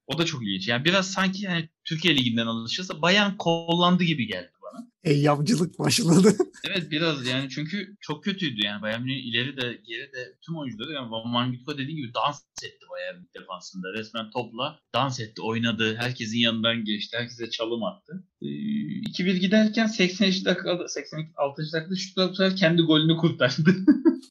[0.06, 0.68] O da çok ilginç.
[0.68, 4.90] Yani biraz sanki yani Türkiye Ligi'nden alışırsa bayan kollandı gibi geldi bana.
[5.04, 6.36] Eyyamcılık başladı.
[6.64, 10.92] evet biraz yani çünkü çok kötüydü yani Bayern Münih ileri de geri de tüm oyuncuları
[10.92, 13.92] yani Van Mangutko dediği gibi dans etti Bayern Münih defansında.
[13.92, 15.96] Resmen topla dans etti, oynadı.
[15.96, 17.16] Herkesin yanından geçti.
[17.16, 18.24] Herkese çalım attı.
[18.48, 21.62] 2-1 giderken 83 dakikada 86.
[21.72, 23.74] dakikada şutlar bu sefer kendi golünü kurtardı.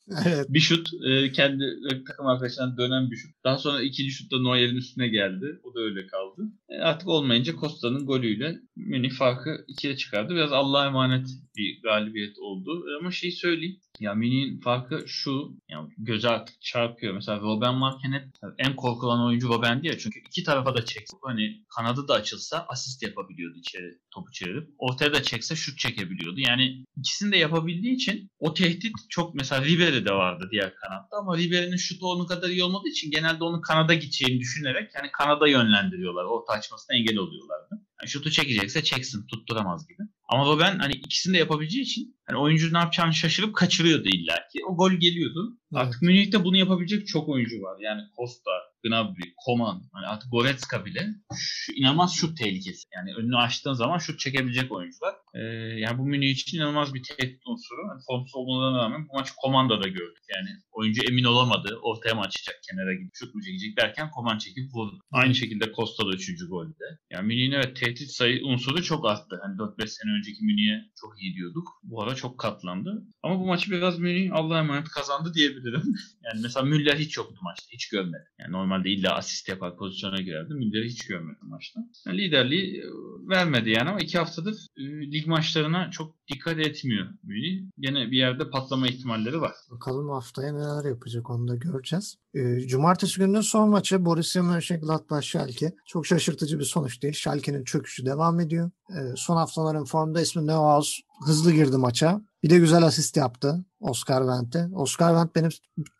[0.26, 0.46] evet.
[0.50, 1.64] Bir şut e, kendi
[2.08, 3.44] takım arkadaşlarına dönen bir şut.
[3.44, 5.60] Daha sonra ikinci şutta Neuer'in üstüne geldi.
[5.64, 6.42] O da öyle kaldı.
[6.70, 10.36] E, artık olmayınca Costa'nın golüyle Münih farkı ikiye çıkardı.
[10.36, 12.86] Biraz Allah'a emanet bir galibiyet oldu.
[13.00, 13.80] Ama şey söyleyeyim.
[14.00, 17.14] Ya Mini'nin farkı şu, yani göze artık çarpıyor.
[17.14, 18.24] Mesela Robben varken hep
[18.58, 19.98] en korkulan oyuncu Robben'di ya.
[19.98, 24.70] Çünkü iki tarafa da çekse, hani kanadı da açılsa asist yapabiliyordu içeri topu çevirip.
[24.78, 26.40] Ortaya da çekse şut çekebiliyordu.
[26.40, 31.38] Yani ikisini de yapabildiği için o tehdit çok mesela Ribery de vardı diğer kanatta ama
[31.38, 36.26] Ribery'nin şutu onun kadar iyi olmadığı için genelde onun kanada gideceğini düşünerek yani kanada yönlendiriyorlar.
[36.26, 37.70] Orta açmasına engel oluyorlardı.
[38.02, 40.04] Yani şutu çekecekse çeksin tutturamaz gibi.
[40.30, 44.60] Ama Robben hani ikisini de yapabileceği için hani oyuncu ne yapacağını şaşırıp kaçırıyordu illaki.
[44.70, 45.58] O gol geliyordu.
[45.74, 45.84] Evet.
[45.84, 47.78] Artık Münih'te bunu yapabilecek çok oyuncu var.
[47.80, 48.52] Yani Costa,
[48.84, 52.88] Gnabry, Koman, hani artık Goretzka bile şu, inanılmaz şut tehlikesi.
[52.94, 55.14] Yani önünü açtığın zaman şut çekebilecek oyuncular.
[55.34, 55.42] Ee,
[55.84, 57.82] yani bu Münih için inanılmaz bir tehdit unsuru.
[57.90, 60.24] Yani formsuz olmalarına rağmen bu maç Koman'da da gördük.
[60.36, 61.80] Yani oyuncu emin olamadı.
[61.82, 65.00] Ortaya mı açacak, kenara gidip şut mu çekecek derken Koman çekip vurdu.
[65.12, 66.48] Aynı şekilde Costa da 3.
[66.50, 66.86] golde.
[67.10, 69.40] Yani Münih'in evet tehdit sayı unsuru çok arttı.
[69.44, 71.68] Hani 4-5 sene önceki Münih'e çok iyi diyorduk.
[71.84, 73.04] Bu ara çok katlandı.
[73.24, 75.84] Ama bu maçı biraz Münih Allah'a emanet kazandı diyebilirim.
[76.24, 77.66] yani mesela Müller hiç yoktu maçta.
[77.74, 78.26] Hiç görmedi.
[78.40, 80.54] Yani normalde illa asist yapar pozisyona girerdi.
[80.54, 81.80] Müller'i hiç görmedim maçta.
[82.08, 82.86] Yani liderliği e,
[83.30, 84.84] vermedi yani ama iki haftadır e,
[85.24, 87.64] lig maçlarına çok dikkat etmiyor Münih.
[87.80, 89.52] Gene bir yerde patlama ihtimalleri var.
[89.72, 92.16] Bakalım haftaya neler yapacak onu da göreceğiz.
[92.34, 95.74] E, Cumartesi gününün son maçı Borussia Mönchengladbach Schalke.
[95.86, 97.14] Çok şaşırtıcı bir sonuç değil.
[97.14, 98.72] Schalke'nin çöküşü devam ediyor.
[98.90, 102.22] E, son haftaların formda ismi Neuhaus hızlı girdi maça.
[102.44, 104.76] Bir de güzel asist yaptı Oscar Wendt.
[104.76, 105.50] Oscar Wendt benim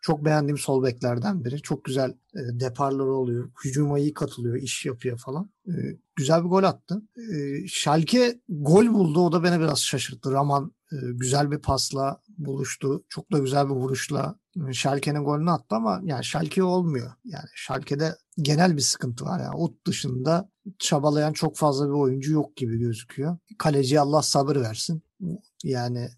[0.02, 1.62] çok beğendiğim sol beklerden biri.
[1.62, 3.50] Çok güzel e, deparları oluyor.
[3.64, 5.50] Hücuma iyi katılıyor, iş yapıyor falan.
[5.68, 5.72] E,
[6.16, 7.02] güzel bir gol attı.
[7.34, 9.20] E, Schalke gol buldu.
[9.20, 10.32] O da beni biraz şaşırttı.
[10.32, 13.04] Raman e, güzel bir pasla buluştu.
[13.08, 14.38] Çok da güzel bir vuruşla
[14.72, 17.12] Schalke'nin golünü attı ama yani Schalke olmuyor.
[17.24, 19.40] Yani Schalke'de genel bir sıkıntı var.
[19.40, 23.38] Yani ot dışında çabalayan çok fazla bir oyuncu yok gibi gözüküyor.
[23.58, 25.02] Kaleci Allah sabır versin.
[25.64, 26.08] Yani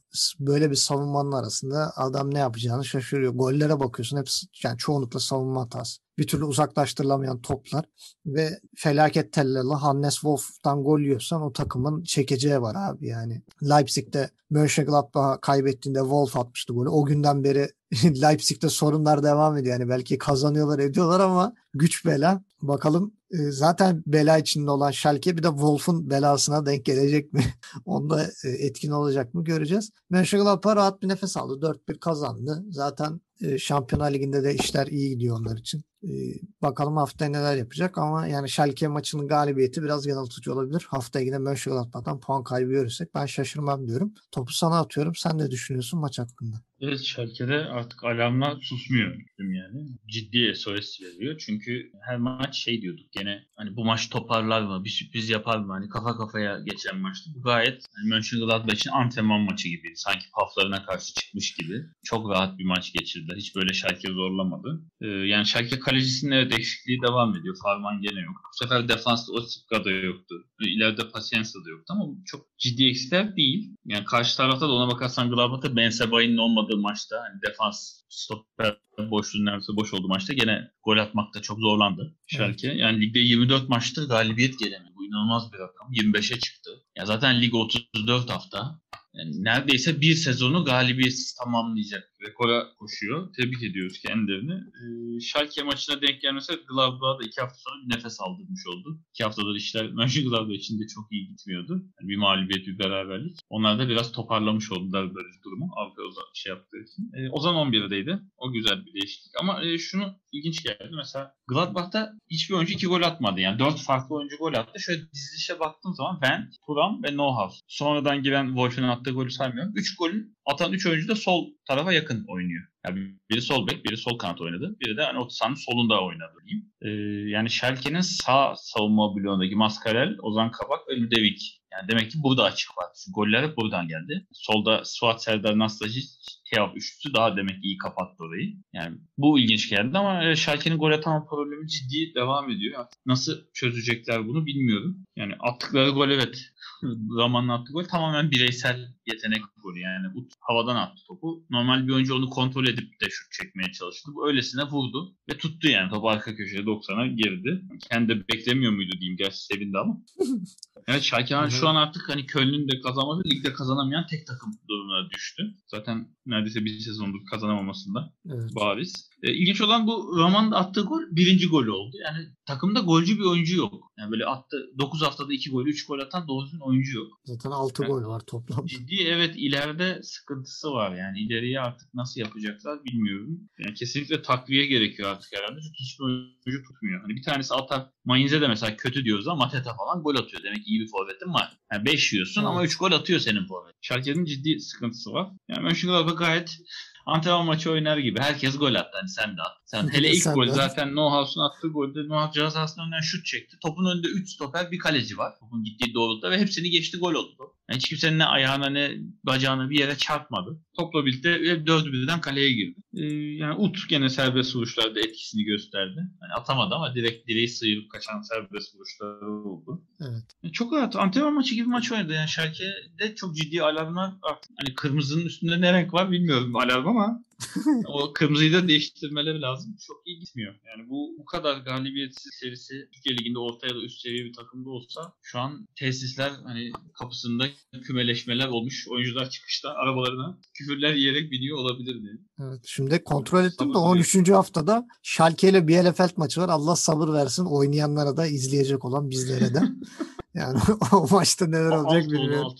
[0.40, 3.34] böyle bir savunmanın arasında adam ne yapacağını şaşırıyor.
[3.34, 6.00] Gollere bakıyorsun hepsi yani çoğunlukla savunma hatası.
[6.18, 7.84] Bir türlü uzaklaştırılamayan toplar
[8.26, 13.42] ve felaket tellerle Hannes Wolf'tan gol yiyorsan o takımın çekeceği var abi yani.
[13.62, 16.88] Leipzig'te Mönchengladbach'a kaybettiğinde Wolf atmıştı golü.
[16.88, 17.70] O günden beri
[18.04, 19.80] Leipzig'te sorunlar devam ediyor.
[19.80, 22.42] Yani belki kazanıyorlar ediyorlar ama güç bela.
[22.62, 27.44] Bakalım zaten bela içinde olan Schalke bir de Wolf'un belasına denk gelecek mi?
[27.84, 29.90] Onda e, etkin olacak mı göreceğiz.
[30.10, 31.66] Mönchengladbach rahat bir nefes aldı.
[31.88, 32.64] 4-1 kazandı.
[32.70, 35.84] Zaten e, Şampiyonlar Ligi'nde de işler iyi gidiyor onlar için.
[36.06, 40.86] Ee, bakalım haftaya neler yapacak ama yani Schalke maçının galibiyeti biraz yanıltıcı olabilir.
[40.88, 44.14] Haftaya yine Mönchengladbach'tan puan kaybı görürsek ben şaşırmam diyorum.
[44.32, 45.14] Topu sana atıyorum.
[45.14, 46.56] Sen ne düşünüyorsun maç hakkında?
[46.80, 49.88] Evet Schalke'de artık alarmlar susmuyor yani.
[50.06, 51.38] Ciddi SOS veriyor.
[51.38, 54.84] Çünkü her maç şey diyorduk gene hani bu maç toparlar mı?
[54.84, 55.72] Bir sürpriz yapar mı?
[55.72, 57.30] Hani kafa kafaya geçen maçtı.
[57.34, 59.92] Bu gayet hani Mönchengladbach için antrenman maçı gibi.
[59.96, 61.82] Sanki paflarına karşı çıkmış gibi.
[62.04, 63.36] Çok rahat bir maç geçirdiler.
[63.36, 64.82] Hiç böyle Schalke zorlamadı.
[65.00, 67.56] Ee, yani Schalke kalecisinin evet eksikliği devam ediyor.
[67.62, 68.36] Farman gene yok.
[68.52, 70.34] Bu sefer defansta Osipka da yoktu.
[70.60, 73.76] İleride Pacienza da yoktu ama çok ciddi eksikler değil.
[73.84, 78.76] Yani karşı tarafta da ona bakarsan Gladbach'ta Ben Sebain'in olmadığı maçta hani defans stoper
[79.10, 82.68] boşluğu neredeyse boş oldu maçta gene gol atmakta çok zorlandı Schalke.
[82.68, 82.80] Evet.
[82.80, 84.94] Yani ligde 24 maçtır galibiyet gelemiyor.
[84.96, 85.92] Bu inanılmaz bir rakam.
[85.92, 86.70] 25'e çıktı.
[86.96, 88.80] Ya zaten lig 34 hafta.
[89.14, 93.32] Yani neredeyse bir sezonu galibiyetsiz tamamlayacak rekora koşuyor.
[93.32, 94.52] Tebrik ediyoruz kendilerini.
[94.52, 99.00] Ee, Schalke maçına denk gelmese Gladbach'a da iki hafta sonra bir nefes aldırmış oldu.
[99.10, 101.72] İki haftadır işler Mönchengladbach için de çok iyi gitmiyordu.
[101.72, 103.38] Yani bir mağlubiyet, bir beraberlik.
[103.50, 105.70] Onlar da biraz toparlamış oldular böyle bir durumu.
[105.76, 106.02] Avrupa
[106.34, 107.10] şey yaptığı için.
[107.14, 108.22] Ee, Ozan 11'deydi.
[108.36, 109.32] O güzel bir değişiklik.
[109.40, 110.90] Ama e, şunu ilginç geldi.
[110.96, 113.40] Mesela Gladbach'ta hiçbir oyuncu iki gol atmadı.
[113.40, 114.80] Yani dört farklı oyuncu gol attı.
[114.80, 117.60] Şöyle dizilişe baktığım zaman Ben, Turam ve Neuhaus.
[117.68, 119.72] Sonradan giren Wolf'un attığı golü saymıyorum.
[119.76, 122.64] Üç golün atan üç oyuncu da sol tarafa yakın oynuyor.
[122.86, 122.98] Yani
[123.30, 124.76] biri sol bek, biri sol kanat oynadı.
[124.80, 126.72] Biri de hani o sahanın solunda oynadı diyeyim.
[126.82, 126.88] Ee,
[127.30, 131.62] yani Schalke'nin sağ savunma bloğundaki Mascarel, Ozan Kabak ve Ludevik.
[131.78, 132.86] Yani demek ki burada açık var.
[133.04, 134.26] Çünkü goller hep buradan geldi.
[134.32, 136.08] Solda Suat Serdar Nastasic
[136.50, 138.54] Teaf üçlüsü daha demek iyi kapattı orayı.
[138.72, 142.86] Yani bu ilginç geldi ama e, Schalke'nin gol atama problemi ciddi devam ediyor.
[143.06, 144.96] Nasıl çözecekler bunu bilmiyorum.
[145.16, 146.38] Yani attıkları gol evet
[147.16, 149.80] zamanla attığı gol tamamen bireysel yetenek golü.
[149.80, 151.46] Yani Ut havadan attı topu.
[151.50, 154.10] Normal bir oyuncu onu kontrol edip de şut çekmeye çalıştı.
[154.14, 155.90] Bu öylesine vurdu ve tuttu yani.
[155.90, 157.62] Top arka köşede 90'a girdi.
[157.90, 159.16] Kendi de beklemiyor muydu diyeyim.
[159.16, 159.96] Gerçi sevindi ama.
[160.88, 163.22] evet Schalke şu an artık hani Köln'ün de kazanmadı.
[163.26, 165.42] Ligde kazanamayan tek takım durumuna düştü.
[165.66, 168.54] Zaten neredeyse bir sezondur kazanamamasında evet.
[168.54, 169.10] bariz.
[169.22, 171.96] E, ilginç olan bu Roman'ın attığı gol birinci golü oldu.
[172.04, 173.92] Yani takımda golcü bir oyuncu yok.
[173.98, 177.08] Yani böyle attı 9 haftada 2 gol 3 gol atan doğru oyuncu yok.
[177.24, 178.66] Zaten 6 yani, gol var toplam.
[178.66, 181.18] Ciddi evet ileride sıkıntısı var yani.
[181.20, 183.40] ileriye artık nasıl yapacaklar bilmiyorum.
[183.58, 185.60] Yani kesinlikle takviye gerekiyor artık herhalde.
[185.60, 187.00] Çünkü hiçbir oyuncu tutmuyor.
[187.00, 187.86] Hani bir tanesi atar.
[188.04, 190.42] Mayinze de mesela kötü diyoruz ama Mateta falan gol atıyor.
[190.42, 191.58] Demek ki iyi bir forvetin var.
[191.72, 192.50] Yani 5 yiyorsun evet.
[192.50, 193.74] ama 3 gol atıyor senin forvet.
[193.80, 195.30] Schalke'nin ciddi sıkıntısı var.
[195.48, 196.58] Yani Mönchengladbach gayet
[197.06, 198.20] antrenman maçı oynar gibi.
[198.20, 198.98] Herkes gol attı.
[199.00, 199.56] Hani sen de at.
[199.66, 203.56] Sen hele ilk gol zaten Nohouse'un attığı golde Nohouse cihaz önünden şut çekti.
[203.62, 205.32] Topun önünde 3 stoper bir kaleci var.
[205.40, 207.56] Topun gittiği doğrultuda ve hepsini geçti gol oldu.
[207.70, 208.92] Yani hiç kimsenin ne ayağına ne
[209.24, 210.60] bacağına bir yere çarpmadı.
[210.76, 212.80] Topla birlikte dördü birden kaleye girdi.
[212.94, 216.00] Ee, yani Ut gene serbest vuruşlarda etkisini gösterdi.
[216.22, 219.82] Yani atamadı ama direkt direği sıyırıp kaçan serbest vuruşları oldu.
[220.00, 220.24] Evet.
[220.42, 220.96] Yani çok rahat.
[220.96, 222.12] Antrenman maçı gibi maç oynadı.
[222.12, 224.50] Yani Şerke'de çok ciddi alarmlar artık.
[224.60, 227.24] Hani kırmızının üstünde ne renk var bilmiyorum alarm ama
[227.86, 229.76] o kırmızıyı da değiştirmeleri lazım.
[229.86, 230.54] Çok iyi gitmiyor.
[230.66, 234.70] Yani bu bu kadar galibiyetsiz serisi Türkiye Ligi'nde orta ya da üst seviye bir takımda
[234.70, 237.44] olsa şu an tesisler hani kapısında
[237.82, 238.88] kümeleşmeler olmuş.
[238.88, 242.20] Oyuncular çıkışta arabalarına küfürler yiyerek biniyor olabilirdi.
[242.40, 242.60] Evet.
[242.66, 244.30] Şimdi kontrol ettim de 13.
[244.30, 246.48] haftada Schalke ile Bielefeld maçı var.
[246.48, 249.60] Allah sabır versin oynayanlara da izleyecek olan bizlere de.
[250.36, 250.58] Yani
[250.92, 252.52] o maçta neler olacak bilmiyorum.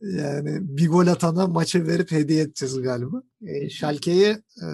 [0.00, 3.22] Yani bir gol atana maçı verip hediye edeceğiz galiba.
[3.42, 4.26] E, Schalke'yi
[4.62, 4.66] e,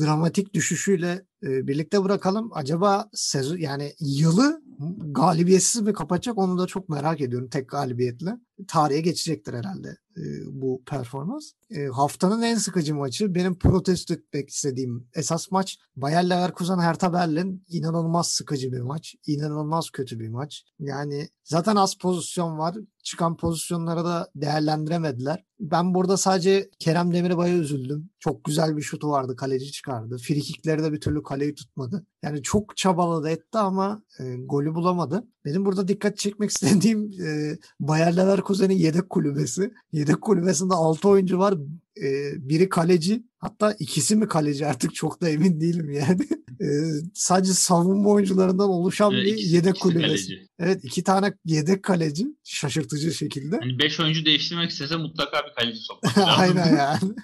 [0.00, 2.50] dramatik düşüşüyle e, birlikte bırakalım.
[2.52, 4.62] Acaba sezon yani yılı
[4.98, 8.30] galibiyetsiz mi kapatacak onu da çok merak ediyorum tek galibiyetle.
[8.68, 10.22] Tarihe geçecektir herhalde e,
[10.52, 11.52] bu performans.
[11.70, 17.64] E, haftanın en sıkıcı maçı benim protesto etmek istediğim esas maç Bayer Leverkusen Hertha Berlin
[17.68, 19.14] inanılmaz sıkıcı bir maç.
[19.26, 20.64] İnanılmaz kötü bir maç.
[20.78, 25.44] Yani zaten az pozisyon var çıkan pozisyonlara da değerlendiremediler.
[25.60, 28.10] Ben burada sadece Kerem Demirbay'a üzüldüm.
[28.18, 29.36] Çok güzel bir şutu vardı.
[29.36, 30.18] Kaleci çıkardı.
[30.18, 32.06] Frikikleri de bir türlü kaleyi tutmadı.
[32.22, 34.36] Yani çok çabaladı etti ama e,
[34.66, 35.24] golü bulamadı.
[35.44, 39.70] Benim burada dikkat çekmek istediğim e, Bayer Leverkusen'in yedek kulübesi.
[39.92, 41.54] Yedek kulübesinde 6 oyuncu var.
[42.02, 43.22] E, biri kaleci.
[43.38, 46.22] Hatta ikisi mi kaleci artık çok da emin değilim yani.
[46.60, 46.66] e,
[47.14, 50.06] sadece savunma oyuncularından oluşan evet, bir ikisi, yedek kulübesi.
[50.06, 50.48] Kaleci.
[50.58, 53.58] Evet iki tane yedek kaleci şaşırtıcı şekilde.
[53.60, 56.34] Hani 5 oyuncu değiştirmek istese mutlaka bir kaleci sokmak lazım.
[56.38, 57.14] Aynen yani.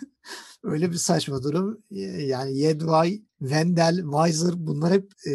[0.63, 1.79] Öyle bir saçma durum.
[2.27, 5.33] Yani Yedvay, Wendell, Weiser bunlar hep e,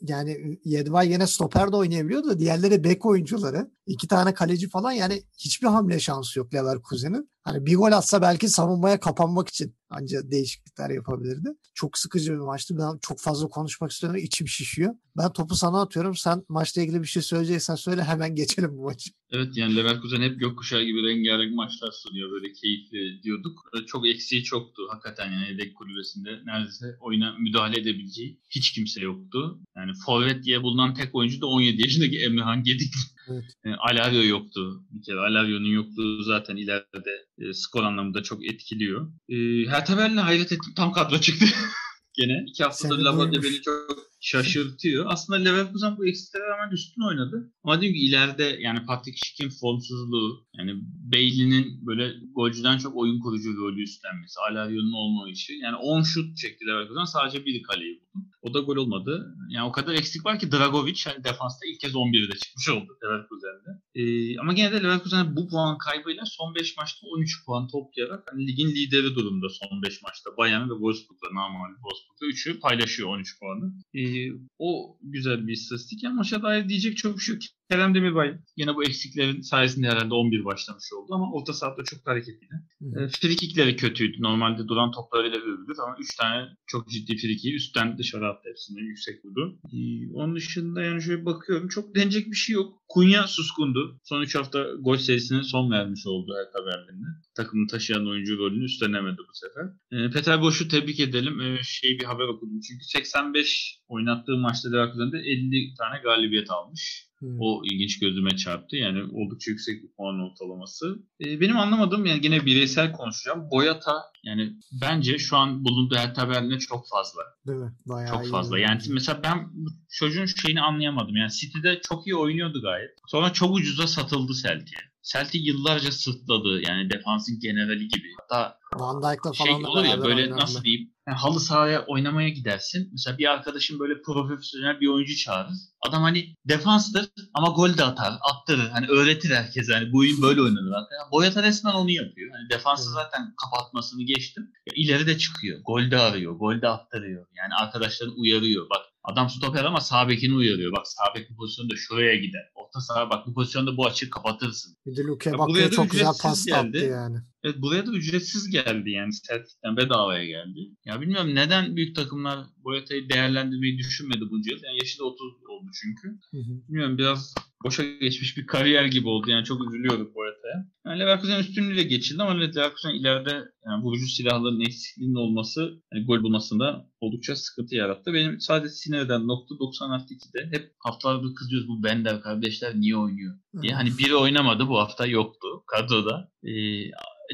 [0.00, 3.70] yani Yedvay yine stoper de oynayabiliyor da diğerleri bek oyuncuları.
[3.86, 7.30] iki tane kaleci falan yani hiçbir hamle şansı yok Leverkusen'in.
[7.42, 11.48] Hani bir gol atsa belki savunmaya kapanmak için anca değişiklikler yapabilirdi.
[11.74, 12.78] Çok sıkıcı bir maçtı.
[12.78, 14.20] Ben çok fazla konuşmak istiyorum.
[14.22, 14.94] içim şişiyor.
[15.16, 16.14] Ben topu sana atıyorum.
[16.14, 19.10] Sen maçla ilgili bir şey söyleyeceksen söyle hemen geçelim bu maçı.
[19.30, 22.30] Evet yani Leverkusen hep gökkuşağı gibi rengarenk maçlar sunuyor.
[22.30, 23.70] Böyle keyifli diyorduk.
[23.86, 26.30] Çok eksiği çoktu hakikaten yani yedek kulübesinde.
[26.44, 26.96] Neredeyse
[27.30, 29.58] oyuna müdahale edebileceği hiç kimse yoktu.
[29.76, 32.92] Yani forvet diye bulunan tek oyuncu da 17 yaşındaki Emrehan Gedik.
[33.28, 33.44] Evet.
[33.64, 34.84] Yani Alario yoktu.
[34.90, 39.12] Bir kere Alario'nun yokluğu zaten ileride e, skor anlamında çok etkiliyor.
[39.28, 40.72] E, Hertha Berlin'e hayret ettim.
[40.76, 41.46] Tam kadro çıktı.
[42.14, 42.44] Gene.
[42.46, 45.06] iki haftadır Laborde beni çok şaşırtıyor.
[45.08, 47.52] Aslında Leverkusen bu eksiklere rağmen üstün oynadı.
[47.64, 50.72] Ama diyorum ki ileride yani Patrick Schick'in formsuzluğu yani
[51.12, 55.52] Bailey'nin böyle golcüden çok oyun kurucu rolü üstlenmesi, Alario'nun olmayışı.
[55.52, 58.26] Yani 10 şut çekti Leverkusen sadece bir kaleyi buldu.
[58.42, 59.34] O da gol olmadı.
[59.50, 63.70] Yani o kadar eksik var ki Dragovic hani defansta ilk kez 11'de çıkmış oldu Leverkusen'de.
[63.94, 68.46] Ee, ama gene de Leverkusen bu puan kaybıyla son 5 maçta 13 puan toplayarak hani
[68.46, 70.36] ligin lideri durumda son 5 maçta.
[70.36, 73.72] Bayern ve Wolfsburg'la namal Wolfsburg'la 3'ü paylaşıyor 13 puanı.
[73.94, 74.09] Ee,
[74.58, 76.02] o güzel bir istatistik.
[76.02, 77.42] Yani maça dair diyecek çok şey yok.
[77.70, 82.54] Kerem Demirbay yine bu eksiklerin sayesinde herhalde 11 başlamış oldu ama orta sahada çok hareketliydi.
[82.80, 84.22] E, frikikleri kötüydü.
[84.22, 89.24] Normalde duran toplarıyla övülür ama 3 tane çok ciddi friki üstten dışarı attı hepsini yüksek
[89.24, 89.58] vurdu.
[89.64, 89.78] E,
[90.14, 92.82] onun dışında yani şöyle bakıyorum çok denecek bir şey yok.
[92.88, 94.00] Kunya suskundu.
[94.04, 97.06] Son 3 hafta gol serisine son vermiş oldu Hertha Berlin'de.
[97.34, 99.64] Takımı taşıyan oyuncu rolünü üstlenemedi bu sefer.
[99.92, 101.40] E, Peter Boş'u tebrik edelim.
[101.40, 107.09] E, şey bir haber okudum çünkü 85 oynattığı maçta Leverkusen'de 50 tane galibiyet almış.
[107.20, 107.36] Hmm.
[107.40, 108.76] O ilginç gözüme çarptı.
[108.76, 110.98] Yani oldukça yüksek bir puan ortalaması.
[111.20, 113.50] Ee, benim anlamadığım yani yine bireysel konuşacağım.
[113.50, 114.52] Boyata yani
[114.82, 117.22] bence şu an bulunduğu her tabelinde çok fazla.
[117.46, 117.72] Değil mi?
[117.86, 118.58] Bayağı çok fazla.
[118.58, 118.92] Yani bence.
[118.92, 119.48] mesela ben
[119.90, 121.16] çocuğun şeyini anlayamadım.
[121.16, 122.90] Yani City'de çok iyi oynuyordu gayet.
[123.06, 124.90] Sonra çok ucuza satıldı Celtic'e.
[125.02, 126.62] Celtic yıllarca sırtladı.
[126.68, 128.08] Yani defansın generali gibi.
[128.20, 132.28] Hatta Van Dijk'la şey falan da olur ya böyle nasıl diyeyim yani halı sahaya oynamaya
[132.28, 132.88] gidersin.
[132.92, 135.54] Mesela bir arkadaşın böyle profesyonel bir oyuncu çağırır.
[135.88, 138.68] Adam hani defanstır ama gol de atar, attırır.
[138.68, 140.72] Hani öğretir herkese hani bu oyun böyle oynanır.
[140.72, 142.30] Yani Boyata resmen onu yapıyor.
[142.32, 144.52] Hani defansı zaten kapatmasını geçtim.
[144.66, 145.60] Ya ileri de çıkıyor.
[145.66, 147.26] Gol de arıyor, gol de attırıyor.
[147.36, 148.70] Yani arkadaşlarını uyarıyor.
[148.70, 150.72] Bak adam stoper ama sağ bekini uyarıyor.
[150.72, 152.50] Bak sağ bek bu pozisyonda şuraya gider.
[152.54, 154.76] Orta saha bak bu pozisyonda bu açığı kapatırsın.
[154.86, 156.90] Bir de Luke da çok güzel pas da attı geldi.
[156.92, 157.16] yani.
[157.44, 160.58] Evet buraya da ücretsiz geldi yani Celtic'ten bedavaya geldi.
[160.84, 164.62] Ya bilmiyorum neden büyük takımlar Boyata'yı değerlendirmeyi düşünmedi bunca yıl.
[164.62, 165.26] Yani yaşı da 30
[165.60, 166.08] oldu çünkü.
[166.30, 166.68] Hı hı.
[166.68, 167.34] Bilmiyorum biraz
[167.64, 169.30] boşa geçmiş bir kariyer gibi oldu.
[169.30, 170.66] Yani çok üzülüyorduk Boyata'ya.
[170.86, 175.60] Yani Leverkusen üstünlüğüyle geçildi ama Leverkusen ileride yani vurucu silahların eksikliğinin olması
[175.94, 178.14] yani gol bulmasında oldukça sıkıntı yarattı.
[178.14, 182.96] Benim sadece sinir eden nokta 90 artı 2'de hep haftalardır kızıyoruz bu Bender kardeşler niye
[182.96, 183.74] oynuyor diye.
[183.74, 186.30] Hani biri oynamadı bu hafta yoktu kadroda.
[186.44, 186.50] Ee,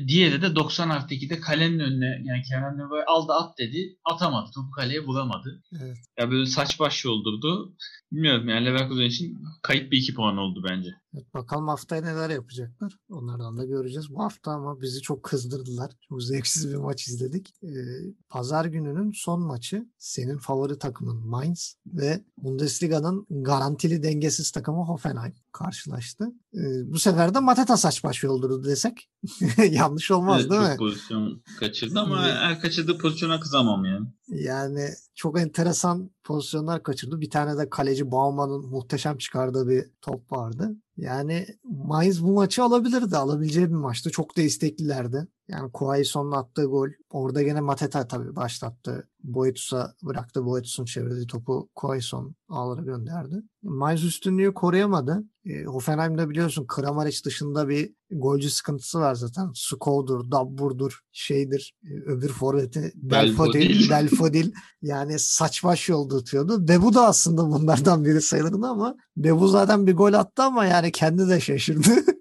[0.08, 4.50] diğeri de 90 artı 2'de kalenin önüne yani Kerem Nöbay aldı at dedi atamadı.
[4.54, 5.62] Topu kaleye vuramadı.
[5.80, 5.96] Evet.
[6.18, 7.76] Ya böyle saç baş yoldurdu.
[8.12, 10.90] Bilmiyorum yani Leverkusen için kayıp bir iki puan oldu bence.
[11.14, 12.98] Evet, bakalım haftaya neler yapacaklar.
[13.08, 14.10] Onlardan da göreceğiz.
[14.10, 15.92] Bu hafta ama bizi çok kızdırdılar.
[16.08, 17.54] Çok zevksiz bir maç izledik.
[17.62, 17.68] Ee,
[18.28, 26.24] Pazar gününün son maçı senin favori takımın Mainz ve Bundesliga'nın garantili dengesiz takımı Hoffenheim karşılaştı.
[26.54, 29.10] Ee, bu sefer de Mateta saç baş yoldurdu desek
[29.70, 30.76] yanlış olmaz Evet, değil çok mi?
[30.76, 34.06] pozisyon kaçırdı ama her kaçırdığı pozisyona kızamam yani.
[34.28, 37.20] Yani çok enteresan pozisyonlar kaçırdı.
[37.20, 40.76] Bir tane de kaleci Bauman'ın muhteşem çıkardığı bir top vardı.
[40.96, 43.16] Yani Mainz bu maçı alabilirdi.
[43.16, 44.10] Alabileceği bir maçtı.
[44.10, 45.26] Çok da isteklilerdi.
[45.48, 46.88] Yani Quaison'un attığı gol.
[47.10, 49.08] Orada gene Mateta tabii başlattı.
[49.24, 50.44] Boetus'a bıraktı.
[50.44, 53.42] Boetus'un çevirdiği topu Quaison ağlara gönderdi.
[53.62, 55.24] Mainz üstünlüğü koruyamadı.
[55.44, 59.50] E, Hoffenheim'de biliyorsun Kramaric dışında bir golcü sıkıntısı var zaten.
[59.54, 64.52] Sko'dur, Dabbur'dur, şeydir, e, öbür forveti Belfodil, Belfodil.
[64.82, 66.68] Yani saç baş yoldurtuyordu.
[66.68, 71.28] Bebu da aslında bunlardan biri sayılırdı ama Bebu zaten bir gol attı ama yani kendi
[71.28, 71.90] de şaşırdı.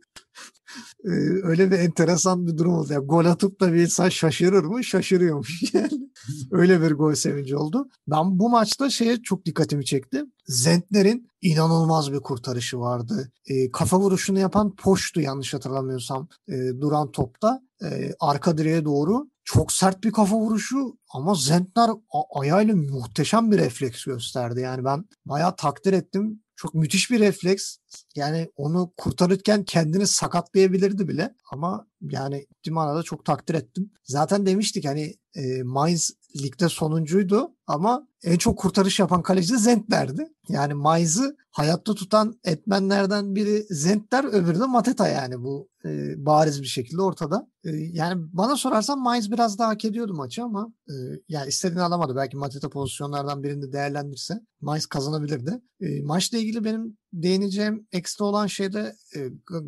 [1.05, 1.09] Ee,
[1.43, 2.93] Öyle bir enteresan bir durum oldu.
[2.93, 4.83] Yani gol atıp da bir insan şaşırır mı?
[4.83, 6.09] Şaşırıyormuş yani.
[6.51, 7.89] Öyle bir gol sevinci oldu.
[8.07, 10.23] Ben bu maçta şeye çok dikkatimi çekti.
[10.47, 13.31] Zentner'in inanılmaz bir kurtarışı vardı.
[13.47, 17.61] Ee, kafa vuruşunu yapan Poş'tu yanlış hatırlamıyorsam e, duran topta.
[17.83, 21.89] E, arka direğe doğru çok sert bir kafa vuruşu ama Zentner
[22.35, 24.59] ayağıyla muhteşem bir refleks gösterdi.
[24.61, 26.41] Yani ben bayağı takdir ettim.
[26.55, 27.77] Çok müthiş bir refleks.
[28.15, 31.35] Yani onu kurtarırken kendini sakatlayabilirdi bile.
[31.51, 33.91] Ama yani Dimana'da çok takdir ettim.
[34.03, 36.11] Zaten demiştik hani e, Mainz
[36.43, 40.27] ligde sonuncuydu ama en çok kurtarış yapan kaleci de Zentner'di.
[40.49, 46.67] Yani Mainz'ı hayatta tutan etmenlerden biri Zentner öbürü de Mateta yani bu e, bariz bir
[46.67, 47.47] şekilde ortada.
[47.63, 50.93] E, yani bana sorarsan Mainz biraz daha hak ediyordu maçı ama e,
[51.29, 52.15] yani istediğini alamadı.
[52.15, 55.61] Belki Mateta pozisyonlardan birini değerlendirse Mainz kazanabilirdi.
[55.81, 59.19] E, maçla ilgili benim değineceğim ekstra olan şey de e,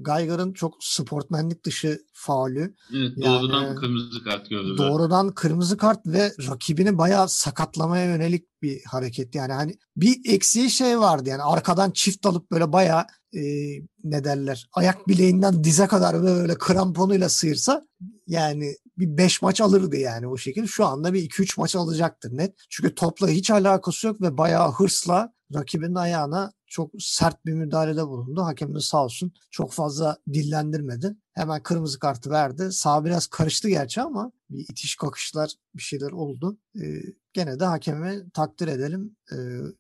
[0.06, 2.76] Geiger'ın çok sportmenlik dışı faulü.
[2.96, 4.78] Evet, Yani- doğrudan kırmızı kart gördü.
[4.78, 9.36] Doğrudan kırmızı kart ve rakibini bayağı sakatlamaya yönelik bir hareket.
[9.36, 13.42] Yani hani bir eksiği şey vardı yani arkadan çift alıp böyle bayağı e,
[14.04, 17.88] ne derler ayak bileğinden dize kadar böyle kramponuyla sıyırsa
[18.28, 20.68] yani bir 5 maç alırdı yani o şekilde.
[20.68, 22.56] Şu anda bir 2-3 maç alacaktır net.
[22.70, 28.42] Çünkü topla hiç alakası yok ve bayağı hırsla rakibinin ayağına çok sert bir müdahalede bulundu.
[28.42, 31.16] Hakem de sağ olsun çok fazla dillendirmedi.
[31.34, 32.72] Hemen kırmızı kartı verdi.
[32.72, 36.58] Sağ biraz karıştı gerçi ama bir itiş kakışlar bir şeyler oldu.
[36.82, 37.02] Ee,
[37.34, 39.16] gene de hakemi takdir edelim.
[39.32, 39.36] Ee,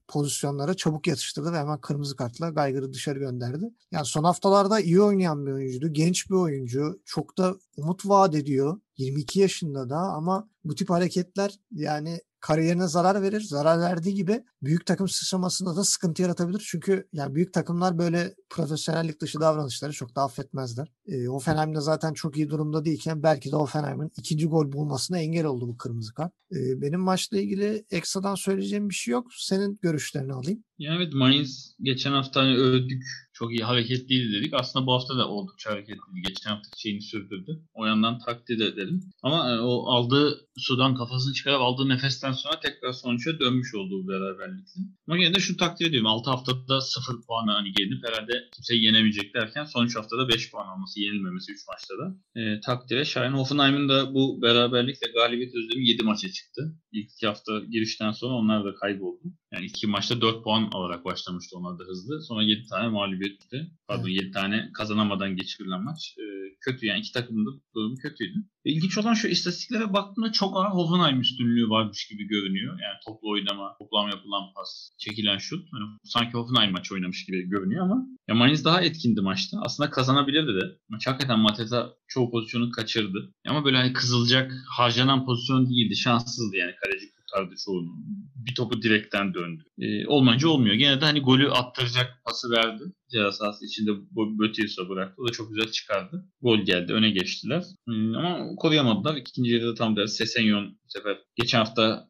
[0.08, 3.66] pozisyonlara çabuk yatıştırdı ve hemen kırmızı kartla Geiger'ı dışarı gönderdi.
[3.92, 5.94] Yani son haftalarda iyi oynayan bir oyuncuydu.
[5.94, 7.02] Genç bir oyuncu.
[7.06, 8.80] Çok da umut vaat ediyor.
[8.98, 13.42] 22 yaşında da ama bu tip hareketler yani kariyerine zarar verir.
[13.42, 16.64] Zarar verdiği gibi büyük takım sıçramasında da sıkıntı yaratabilir.
[16.70, 20.88] Çünkü yani büyük takımlar böyle profesyonellik dışı davranışları çok da affetmezler.
[21.08, 25.46] E, Hoffenheim de zaten çok iyi durumda değilken belki de Hoffenheim'in ikinci gol bulmasına engel
[25.46, 26.32] oldu bu kırmızı kart.
[26.52, 29.28] E, benim maçla ilgili ekstradan söyleyeceğim bir şey yok.
[29.38, 30.64] Senin görüşlerini alayım.
[30.80, 33.04] Yani evet Mainz geçen hafta hani övdük.
[33.34, 34.54] Çok iyi hareketliydi dedik.
[34.54, 36.28] Aslında bu hafta da oldukça hareketliydi.
[36.28, 37.62] Geçen hafta şeyini sürdürdü.
[37.74, 39.04] O yandan takdir edelim.
[39.24, 44.08] Ama e, o aldığı sudan kafasını çıkarıp aldığı nefesten sonra tekrar sonuca dönmüş oldu bu
[44.08, 44.47] beraberlik.
[44.48, 44.82] Beraberlikle.
[45.08, 46.08] Ama yine de şu takdir ediyorum.
[46.08, 50.68] 6 haftada 0 puanı hani gelinip herhalde kimseyi yenemeyecek derken son 3 haftada 5 puan
[50.68, 52.16] alması, yenilmemesi 3 maçta da.
[52.42, 53.34] E, takdire şayan.
[53.34, 56.76] Hoffenheim'in de bu beraberlikle galibiyet özlemi 7 maça çıktı.
[56.92, 59.24] İlk iki hafta girişten sonra onlar da kayboldu.
[59.54, 62.22] Yani iki maçta 4 puan alarak başlamıştı onlar da hızlı.
[62.22, 63.72] Sonra 7 tane mağlubiyetti.
[63.88, 66.16] Pardon 7 tane kazanamadan geçirilen maç.
[66.18, 66.24] E,
[66.62, 68.38] kötü yani iki takımın da durumu kötüydü.
[68.66, 72.80] İlginç olan şu istatistiklere baktığımda çok ağır Hoffenheim üstünlüğü varmış gibi görünüyor.
[72.82, 75.68] Yani toplu oynama, toplam yapılan pas, çekilen şut.
[75.74, 79.58] Yani sanki Hoffenheim maç oynamış gibi görünüyor ama ya Mainz daha etkindi maçta.
[79.62, 80.78] Aslında kazanabilirdi de.
[80.90, 83.34] Maç hakikaten Mateta çoğu pozisyonu kaçırdı.
[83.48, 85.96] Ama böyle hani kızılacak, harcanan pozisyon değildi.
[85.96, 87.90] Şanssızdı yani kaleci kurtardı çoğunu.
[88.36, 89.64] Bir topu direkten döndü.
[89.80, 90.76] Ee, olmayınca olmuyor.
[90.76, 92.84] Gene de hani golü attıracak pası verdi.
[93.12, 93.92] Ceza sahası içinde
[94.40, 95.22] Bötius'a bıraktı.
[95.22, 96.26] O da çok güzel çıkardı.
[96.42, 96.94] Gol geldi.
[96.94, 97.64] Öne geçtiler.
[97.86, 99.16] Hmm, ama koruyamadılar.
[99.16, 102.08] İkinci yarıda tam da Sesenyon bu sefer geçen hafta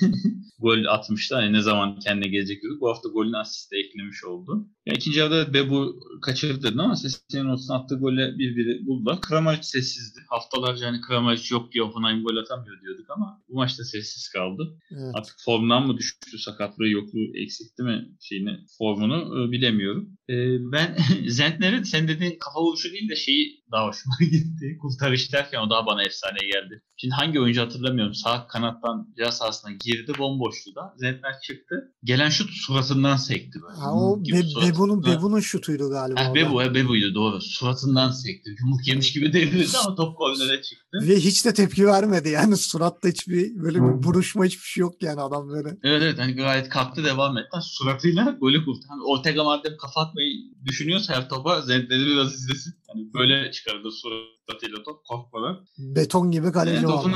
[0.58, 1.34] gol atmıştı.
[1.34, 2.80] Hani ne zaman kendine gelecek diyorduk.
[2.80, 4.68] Bu hafta golün asiste eklemiş oldu.
[4.86, 9.20] Ya ikinci yarıda Bebu kaçırdı dedim ama Sesenyon'un attığı golle bir biri buldular.
[9.20, 10.20] Kramaric sessizdi.
[10.28, 14.78] Haftalarca hani Kramaric yok diye Hoffenheim gol atamıyor diyorduk ama bu maçta sessiz kaldı.
[14.90, 15.14] Evet.
[15.14, 20.08] Artık formdan mı düştü, sakatlığı yokluğu eksikti mi şeyini formunu e, bilemiyorum.
[20.28, 24.78] E, ben Zentner'in sen dediğin kafa vuruşu değil de şeyi daha hoşuma gitti.
[24.80, 26.82] Kurtarış derken o daha bana efsane geldi.
[26.96, 28.14] Şimdi hangi oyuncu hatırlamıyorum.
[28.14, 30.94] Sağ kanattan ceza sahasına girdi bomboştu da.
[30.96, 31.94] Zentner çıktı.
[32.04, 33.80] Gelen şut suratından sekti böyle.
[33.80, 36.24] Ha, o Be Bebu'nun Bebu'nun şutuydu galiba.
[36.24, 37.40] Ha, Bebu, he, Bebu'ydu doğru.
[37.40, 38.50] Suratından sekti.
[38.60, 40.98] Yumruk yemiş gibi devrildi ama top golüne çıktı.
[41.02, 42.28] Ve hiç de tepki vermedi.
[42.28, 45.68] Yani suratta hiçbir böyle bir buruşma hiçbir şey yok yani adam böyle.
[45.68, 47.48] Evet evet hani gayet kalktı devam etti.
[47.62, 48.86] Suratıyla golü kurtardı.
[48.88, 50.32] Hani Ortega madem kafa atmayı
[50.64, 52.74] düşünüyorsa her topa Zentner'i biraz izlesin.
[52.92, 55.66] Hani böyle çıkardı suratıyla top korkmadan.
[55.78, 57.10] Beton gibi kaleci evet, oldu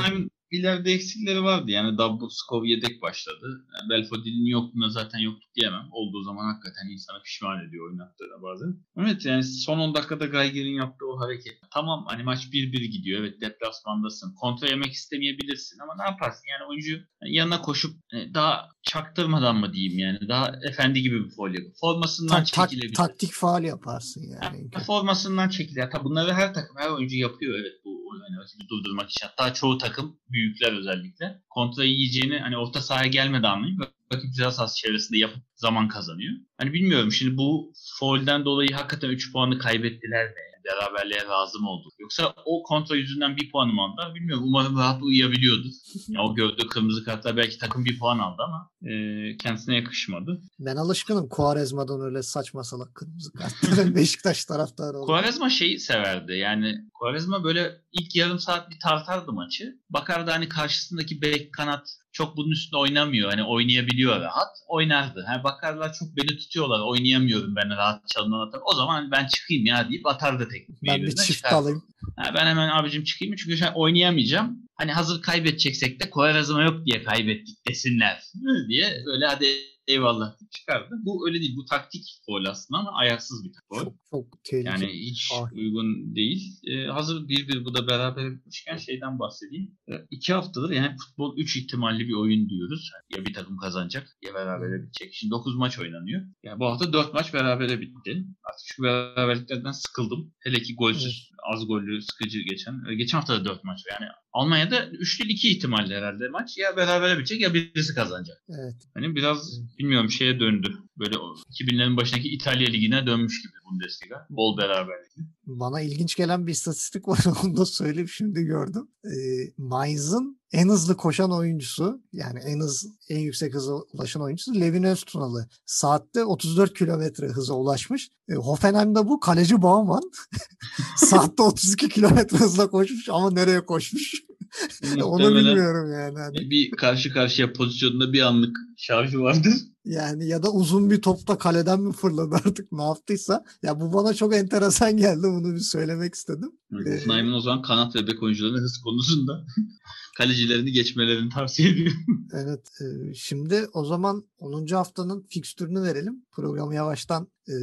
[0.51, 1.71] ileride eksikleri vardı.
[1.71, 3.65] Yani Dabbuskov yedek başladı.
[3.75, 5.87] Yani Belfodil'in yokluğuna zaten yoktuk diyemem.
[5.91, 8.75] Olduğu zaman hakikaten insanı pişman ediyor oynattığına bazen.
[8.97, 11.53] Evet yani son 10 dakikada Geiger'in yaptığı o hareket.
[11.73, 13.19] Tamam hani maç 1-1 gidiyor.
[13.19, 14.35] Evet deplasmandasın.
[14.35, 16.43] Kontra yemek istemeyebilirsin ama ne yaparsın?
[16.51, 21.53] Yani oyuncu yanına koşup e, daha çaktırmadan mı diyeyim yani daha efendi gibi bir foul
[21.53, 21.73] yapıyor.
[21.81, 22.93] Formasından ta- çekilebilir.
[22.95, 24.69] taktik faal yaparsın yani.
[24.73, 25.89] yani formasından çekilir.
[25.91, 29.27] Tabi bunları her takım her oyuncu yapıyor evet bu yani rakibi durdurmak için.
[29.27, 33.81] Hatta çoğu takım büyükler özellikle kontrayı yiyeceğini hani orta sahaya gelmeden anlayıp
[34.13, 36.33] rakip ceza sahası çevresinde yapıp zaman kazanıyor.
[36.57, 40.45] Hani bilmiyorum şimdi bu foul'den dolayı hakikaten 3 puanı kaybettiler mi?
[40.65, 41.89] beraberliğe razı mı oldu?
[41.99, 44.15] Yoksa o kontra yüzünden bir puanı mı aldı?
[44.15, 44.43] Bilmiyorum.
[44.47, 45.67] Umarım rahat uyuyabiliyordu.
[46.07, 50.41] ya o gördüğü kırmızı kartlar belki takım bir puan aldı ama e, kendisine yakışmadı.
[50.59, 55.05] Ben alışkınım Kuarezma'dan öyle saçma salak kırmızı kartların Beşiktaş taraftarı oldu.
[55.05, 56.33] Kuarezma şeyi severdi.
[56.33, 59.79] Yani Kuarezma böyle ilk yarım saat bir tartardı maçı.
[59.89, 63.29] Bakardı hani karşısındaki bek kanat çok bunun üstünde oynamıyor.
[63.29, 64.57] Hani oynayabiliyor rahat.
[64.67, 65.23] Oynardı.
[65.27, 66.79] Hani bakarlar çok beni tutuyorlar.
[66.79, 68.61] Oynayamıyorum ben rahat çalımdan atar.
[68.65, 70.77] O zaman ben çıkayım ya deyip atardı teknik.
[70.87, 71.55] Ben bir çift çıkardı.
[71.55, 71.83] alayım.
[72.17, 74.64] Ha, ben hemen abicim çıkayım çünkü oynayamayacağım.
[74.77, 78.23] Hani hazır kaybedeceksek de Koyarazıma yok diye kaybettik desinler
[78.67, 79.47] diye böyle hadi
[79.87, 80.95] eyvallah çıkardı.
[81.05, 81.55] Bu öyle değil.
[81.57, 83.83] Bu taktik foul aslında ama ayaksız bir foul.
[83.83, 84.83] Çok, çok tehlikeli.
[84.83, 85.53] Yani hiç ah.
[85.53, 86.59] uygun değil.
[86.67, 89.77] Ee, hazır bir bir bu da beraber bitmişken şeyden bahsedeyim.
[89.91, 92.91] Ee, iki haftadır yani futbol üç ihtimalli bir oyun diyoruz.
[93.15, 95.13] Ya bir takım kazanacak ya berabere bitecek.
[95.13, 96.21] Şimdi dokuz maç oynanıyor.
[96.43, 98.25] Yani bu hafta dört maç berabere bitti.
[98.43, 100.33] Artık şu beraberliklerden sıkıldım.
[100.39, 101.39] Hele ki golsüz, evet.
[101.53, 102.83] az gollü, sıkıcı geçen.
[102.89, 103.81] Ee, geçen hafta da dört maç.
[103.91, 106.57] Yani Almanya'da 3 değil 2 ihtimalle herhalde maç.
[106.57, 108.37] Ya berabere bitecek ya birisi kazanacak.
[108.49, 108.75] Evet.
[108.93, 110.77] Hani biraz bilmiyorum şeye döndü.
[110.99, 114.27] Böyle 2000'lerin başındaki İtalya Ligi'ne dönmüş gibi Bundesliga.
[114.29, 115.21] Bol beraberlikli.
[115.45, 117.25] Bana ilginç gelen bir istatistik var.
[117.43, 118.87] Onu da söyleyeyim şimdi gördüm.
[119.05, 119.13] E,
[119.57, 125.47] Mainz'ın en hızlı koşan oyuncusu yani en hız en yüksek hıza ulaşan oyuncusu Levin Öztunalı.
[125.65, 128.09] Saatte 34 kilometre hıza ulaşmış.
[128.29, 130.11] E, Hoffenheim'de bu kaleci Baumann
[130.97, 134.25] saatte 32 kilometre hızla koşmuş ama nereye koşmuş?
[135.03, 136.19] Onu bilmiyorum yani.
[136.19, 136.49] Hani.
[136.49, 139.53] Bir karşı karşıya pozisyonunda bir anlık şarjı vardır.
[139.85, 143.45] Yani ya da uzun bir topta kaleden mi fırladı artık ne yaptıysa.
[143.63, 145.23] Ya bu bana çok enteresan geldi.
[145.23, 146.51] Bunu bir söylemek istedim.
[146.71, 149.45] Hoffenheim'in ee, o zaman kanat ve bek oyuncularının hız konusunda
[150.17, 152.27] kalecilerini geçmelerini tavsiye ediyorum.
[152.33, 152.69] evet.
[152.81, 154.67] E, şimdi o zaman 10.
[154.67, 156.25] haftanın fikstürünü verelim.
[156.31, 157.55] Programı yavaştan e,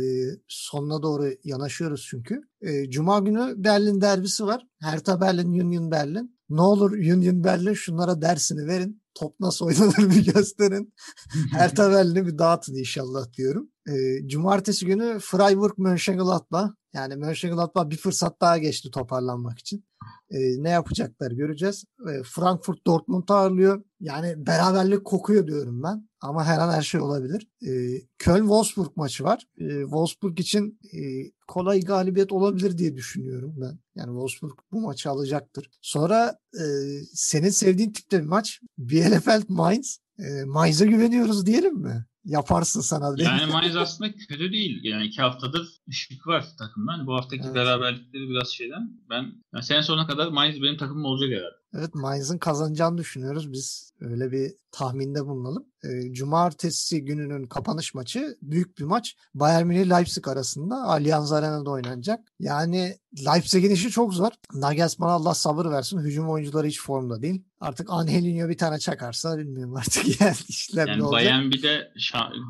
[0.49, 2.43] sonuna doğru yanaşıyoruz çünkü.
[2.61, 4.67] E, Cuma günü Berlin derbisi var.
[4.81, 6.37] Hertha Berlin, Union Berlin.
[6.53, 9.03] Ne olur Union Berlin şunlara dersini verin.
[9.15, 10.95] Top nasıl oynanır bir gösterin.
[11.53, 13.69] Hertha Berlin'i bir dağıtın inşallah diyorum.
[13.89, 13.93] E,
[14.29, 16.71] Cumartesi günü Freiburg Mönchengladbach.
[16.93, 19.85] Yani Mönchengladbach bir fırsat daha geçti toparlanmak için.
[20.31, 21.85] E, ne yapacaklar göreceğiz.
[22.01, 23.83] E, Frankfurt Dortmund ağırlıyor.
[24.01, 26.09] Yani beraberlik kokuyor diyorum ben.
[26.21, 27.49] Ama her an her şey olabilir.
[27.63, 27.71] E,
[28.19, 29.47] Köln-Wolfsburg maçı var.
[29.83, 31.01] Wolfsburg için e,
[31.49, 33.79] kolay galibiyet olabilir diye düşünüyorum ben.
[33.95, 35.71] Yani Wolfsburg bu maçı alacaktır.
[35.81, 36.65] Sonra e,
[37.15, 38.61] senin sevdiğin tipte bir maç.
[38.79, 39.99] Bielefeld Mainz.
[40.19, 42.07] E, Mainz'a güveniyoruz diyelim mi?
[42.25, 43.15] Yaparsın sana.
[43.17, 44.81] Yani Mainz aslında kötü değil.
[44.83, 47.07] Yani iki haftadır ışık var takımdan.
[47.07, 47.55] Bu haftaki evet.
[47.55, 48.91] beraberlikleri biraz şeyden.
[49.11, 51.62] Ben yani sene sonuna kadar Mainz benim takımım olacak herhalde.
[51.79, 53.53] Evet Mainz'ın kazanacağını düşünüyoruz.
[53.53, 55.67] Biz öyle bir tahminde bulunalım.
[55.85, 59.17] E, Cumartesi gününün kapanış maçı büyük bir maç.
[59.35, 62.21] Bayern Münih Leipzig arasında Allianz Arena'da oynanacak.
[62.41, 62.97] Yani
[63.27, 64.31] Leipzig'in işi çok zor.
[64.55, 65.99] Nagelsmann Allah sabır versin.
[65.99, 67.45] Hücum oyuncuları hiç formda değil.
[67.61, 71.21] Artık Angelinho bir tane çakarsa bilmiyorum artık yani işler yani olacak.
[71.21, 71.93] Bayern bir de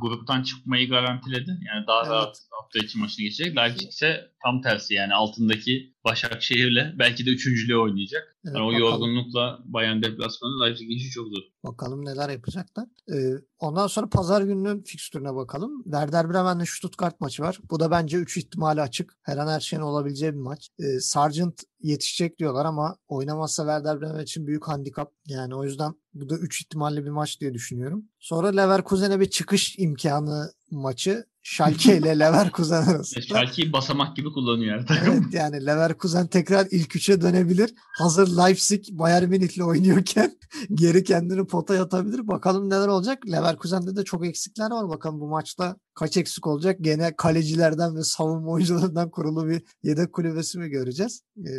[0.02, 1.50] gruptan çıkmayı garantiledi.
[1.50, 2.10] Yani daha evet.
[2.10, 3.56] rahat hafta içi maçını geçecek.
[3.56, 8.36] Leipzig ise tam tersi yani altındaki Başakşehir'le belki de üçüncülüğe oynayacak.
[8.44, 11.42] Evet, yani o yorgunlukla Bayern deplasmanı Leipzig'in işi çok zor.
[11.64, 12.86] Bakalım neler yapacaklar.
[13.12, 15.82] Ee, ondan sonra pazar gününün fikstürüne bakalım.
[15.82, 17.58] Werder Bremen'le Stuttgart maçı var.
[17.70, 19.14] Bu da bence 3 ihtimali açık.
[19.22, 20.68] Her an her şeyin olabileceği bir maç.
[20.78, 25.12] Ee, Sargent yetişecek diyorlar ama oynamazsa Werder Bremen için büyük handikap.
[25.26, 28.04] Yani o yüzden bu da 3 ihtimalli bir maç diye düşünüyorum.
[28.20, 31.26] Sonra Leverkusen'e bir çıkış imkanı maçı.
[31.42, 33.20] Schalke ile Leverkusen arasında.
[33.20, 37.74] Schalke'yi basamak gibi kullanıyor her Evet yani Leverkusen tekrar ilk üçe dönebilir.
[37.98, 40.38] Hazır Leipzig Bayern Münih'le oynuyorken
[40.74, 42.28] geri kendini potaya atabilir.
[42.28, 43.18] Bakalım neler olacak.
[43.32, 44.88] Leverkusen'de de çok eksikler var.
[44.88, 46.76] Bakalım bu maçta kaç eksik olacak?
[46.80, 51.22] Gene kalecilerden ve savunma oyuncularından kurulu bir yedek kulübesi mi göreceğiz?
[51.38, 51.52] Ee,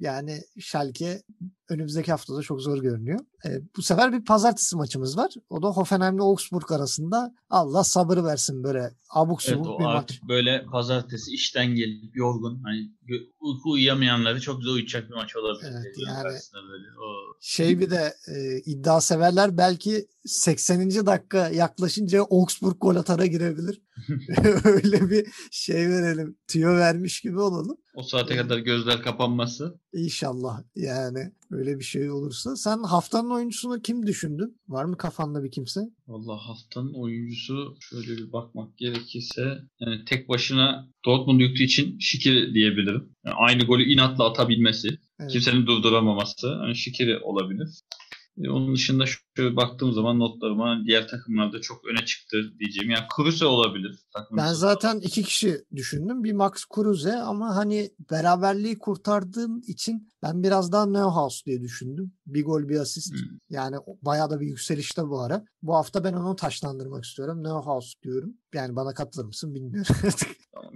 [0.00, 1.22] yani Schalke
[1.68, 3.20] önümüzdeki haftada çok zor görünüyor.
[3.46, 5.30] Ee, bu sefer bir pazartesi maçımız var.
[5.50, 7.34] O da Hoffenheim ile Augsburg arasında.
[7.50, 10.20] Allah sabır versin böyle abuk subuk evet, bir maç.
[10.28, 12.90] Böyle pazartesi işten gelip yorgun hani
[13.40, 15.72] uyku uyuyamayanları çok zor uyuyacak bir maç olabilir.
[15.72, 16.86] Evet, yani böyle.
[16.86, 17.36] O...
[17.40, 21.06] Şey bir de e, iddia severler belki 80.
[21.06, 23.75] dakika yaklaşınca Augsburg gol atara girebilir.
[24.64, 26.36] Öyle bir şey verelim.
[26.48, 27.76] Tüyo vermiş gibi olalım.
[27.94, 29.80] O saate kadar gözler kapanması.
[29.92, 32.56] İnşallah yani öyle bir şey olursa.
[32.56, 34.60] Sen haftanın oyuncusunu kim düşündün?
[34.68, 35.80] Var mı kafanda bir kimse?
[36.08, 43.08] Vallahi haftanın oyuncusu şöyle bir bakmak gerekirse yani tek başına Dortmund yükü için Şikir diyebilirim.
[43.24, 44.88] Yani aynı golü inatla atabilmesi,
[45.20, 45.30] evet.
[45.30, 47.68] kimsenin durduramaması yani Şikiri olabilir.
[48.44, 49.04] E, onun dışında
[49.36, 52.90] şöyle baktığım zaman notlarıma diğer takımlarda çok öne çıktı diyeceğim.
[52.90, 53.98] Yani Kruse olabilir.
[54.32, 56.24] Ben zaten iki kişi düşündüm.
[56.24, 62.12] Bir Max Kruse ama hani beraberliği kurtardığım için ben biraz daha Neuhaus diye düşündüm.
[62.26, 63.12] Bir gol bir asist.
[63.12, 63.38] Hmm.
[63.50, 65.44] Yani bayağı da bir yükselişte bu ara.
[65.62, 67.44] Bu hafta ben onu taşlandırmak istiyorum.
[67.44, 68.34] Neuhaus diyorum.
[68.54, 69.94] Yani bana katılır mısın bilmiyorum.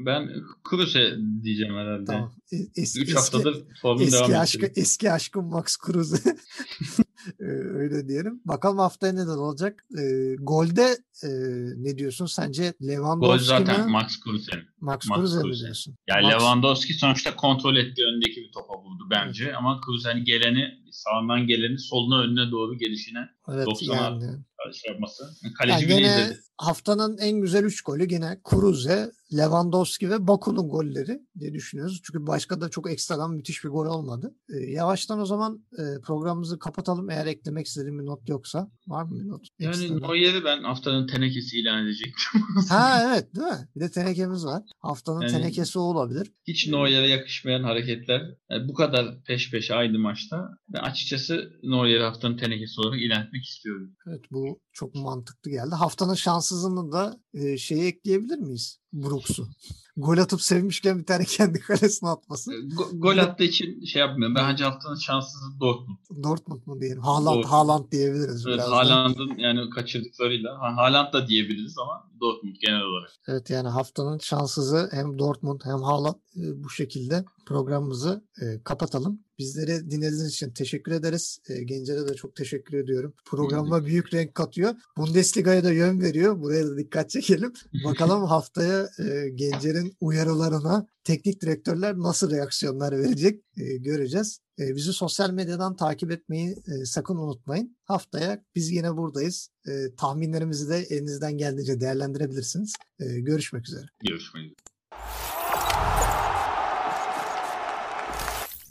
[0.06, 0.28] ben
[0.64, 2.04] Kruse diyeceğim herhalde.
[2.04, 2.32] Tamam.
[2.52, 6.36] E, eski, 3 haftadır formum eski devam aşkı, Eski aşkım Max Kruse.
[7.38, 8.40] Öyle diyelim.
[8.44, 9.86] Bakalım haftaya neler olacak.
[9.98, 11.28] E, golde e,
[11.76, 12.26] ne diyorsun?
[12.26, 13.92] Sence Lewandowski Gol zaten mi?
[13.92, 14.52] Max Kruse.
[14.80, 15.96] Max, Max Kruse mi diyorsun?
[16.08, 16.32] Yani Max...
[16.32, 19.44] Lewandowski sonuçta kontrol etti öndeki bir topa vurdu bence.
[19.44, 19.54] Evet.
[19.56, 24.24] Ama Kruse hani geleni sağından geleni soluna önüne doğru gelişine evet, 90'a yani.
[24.72, 25.24] Şey yapması.
[25.58, 31.54] Kaleci yani gene haftanın en güzel 3 golü gene Kruse, Lewandowski ve Baku'nun golleri diye
[31.54, 32.00] düşünüyoruz.
[32.04, 34.34] Çünkü başka da çok ekstradan müthiş bir gol olmadı.
[34.54, 37.11] E, yavaştan o zaman e, programımızı kapatalım.
[37.11, 38.70] Eğer eklemek istediğim bir not yoksa.
[38.86, 39.46] Var mı bir not?
[39.58, 42.42] Yani o yeri ben haftanın tenekesi ilan edecektim.
[42.68, 43.68] ha evet değil mi?
[43.76, 44.62] Bir de tenekemiz var.
[44.78, 46.32] Haftanın yani, tenekesi o olabilir.
[46.46, 48.22] Hiç Neuer'e yakışmayan hareketler.
[48.50, 50.50] Yani bu kadar peş peşe aynı maçta.
[50.68, 53.96] Ben açıkçası Neuer'i haftanın tenekesi olarak ilan etmek istiyorum.
[54.06, 55.74] Evet bu çok mantıklı geldi.
[55.74, 58.80] Haftanın şanssızlığını da e, şeye ekleyebilir miyiz?
[58.92, 59.48] Brooks'u.
[59.96, 62.51] Gol atıp sevmişken bir tane kendi kalesine atması.
[62.51, 64.34] Go- gol attığı için şey yapmıyorum.
[64.34, 65.98] Bence haftanın şanssızı Dortmund.
[66.22, 67.03] Dortmund mu diyelim?
[67.03, 67.53] Haaland, Dortmund.
[67.53, 68.46] Haaland diyebiliriz.
[68.46, 70.59] Evet, Haaland'ın yani kaçırdıklarıyla.
[70.61, 73.11] Haaland da diyebiliriz ama Dortmund genel olarak.
[73.28, 79.20] Evet yani haftanın şanssızı hem Dortmund hem Haaland e, bu şekilde programımızı e, kapatalım.
[79.41, 81.38] Bizleri dinlediğiniz için teşekkür ederiz.
[81.49, 83.14] E, Gencer'e de çok teşekkür ediyorum.
[83.24, 84.74] Programa büyük renk katıyor.
[84.97, 86.41] Bundesliga'ya da yön veriyor.
[86.41, 87.53] Buraya da dikkat çekelim.
[87.84, 94.41] Bakalım haftaya e, Gencer'in uyarılarına teknik direktörler nasıl reaksiyonlar verecek e, göreceğiz.
[94.59, 97.76] E, bizi sosyal medyadan takip etmeyi e, sakın unutmayın.
[97.84, 99.51] Haftaya biz yine buradayız.
[99.68, 102.72] E, tahminlerimizi de elinizden geldiğince değerlendirebilirsiniz.
[102.99, 103.86] E, görüşmek üzere.
[104.09, 105.29] Görüşmek üzere.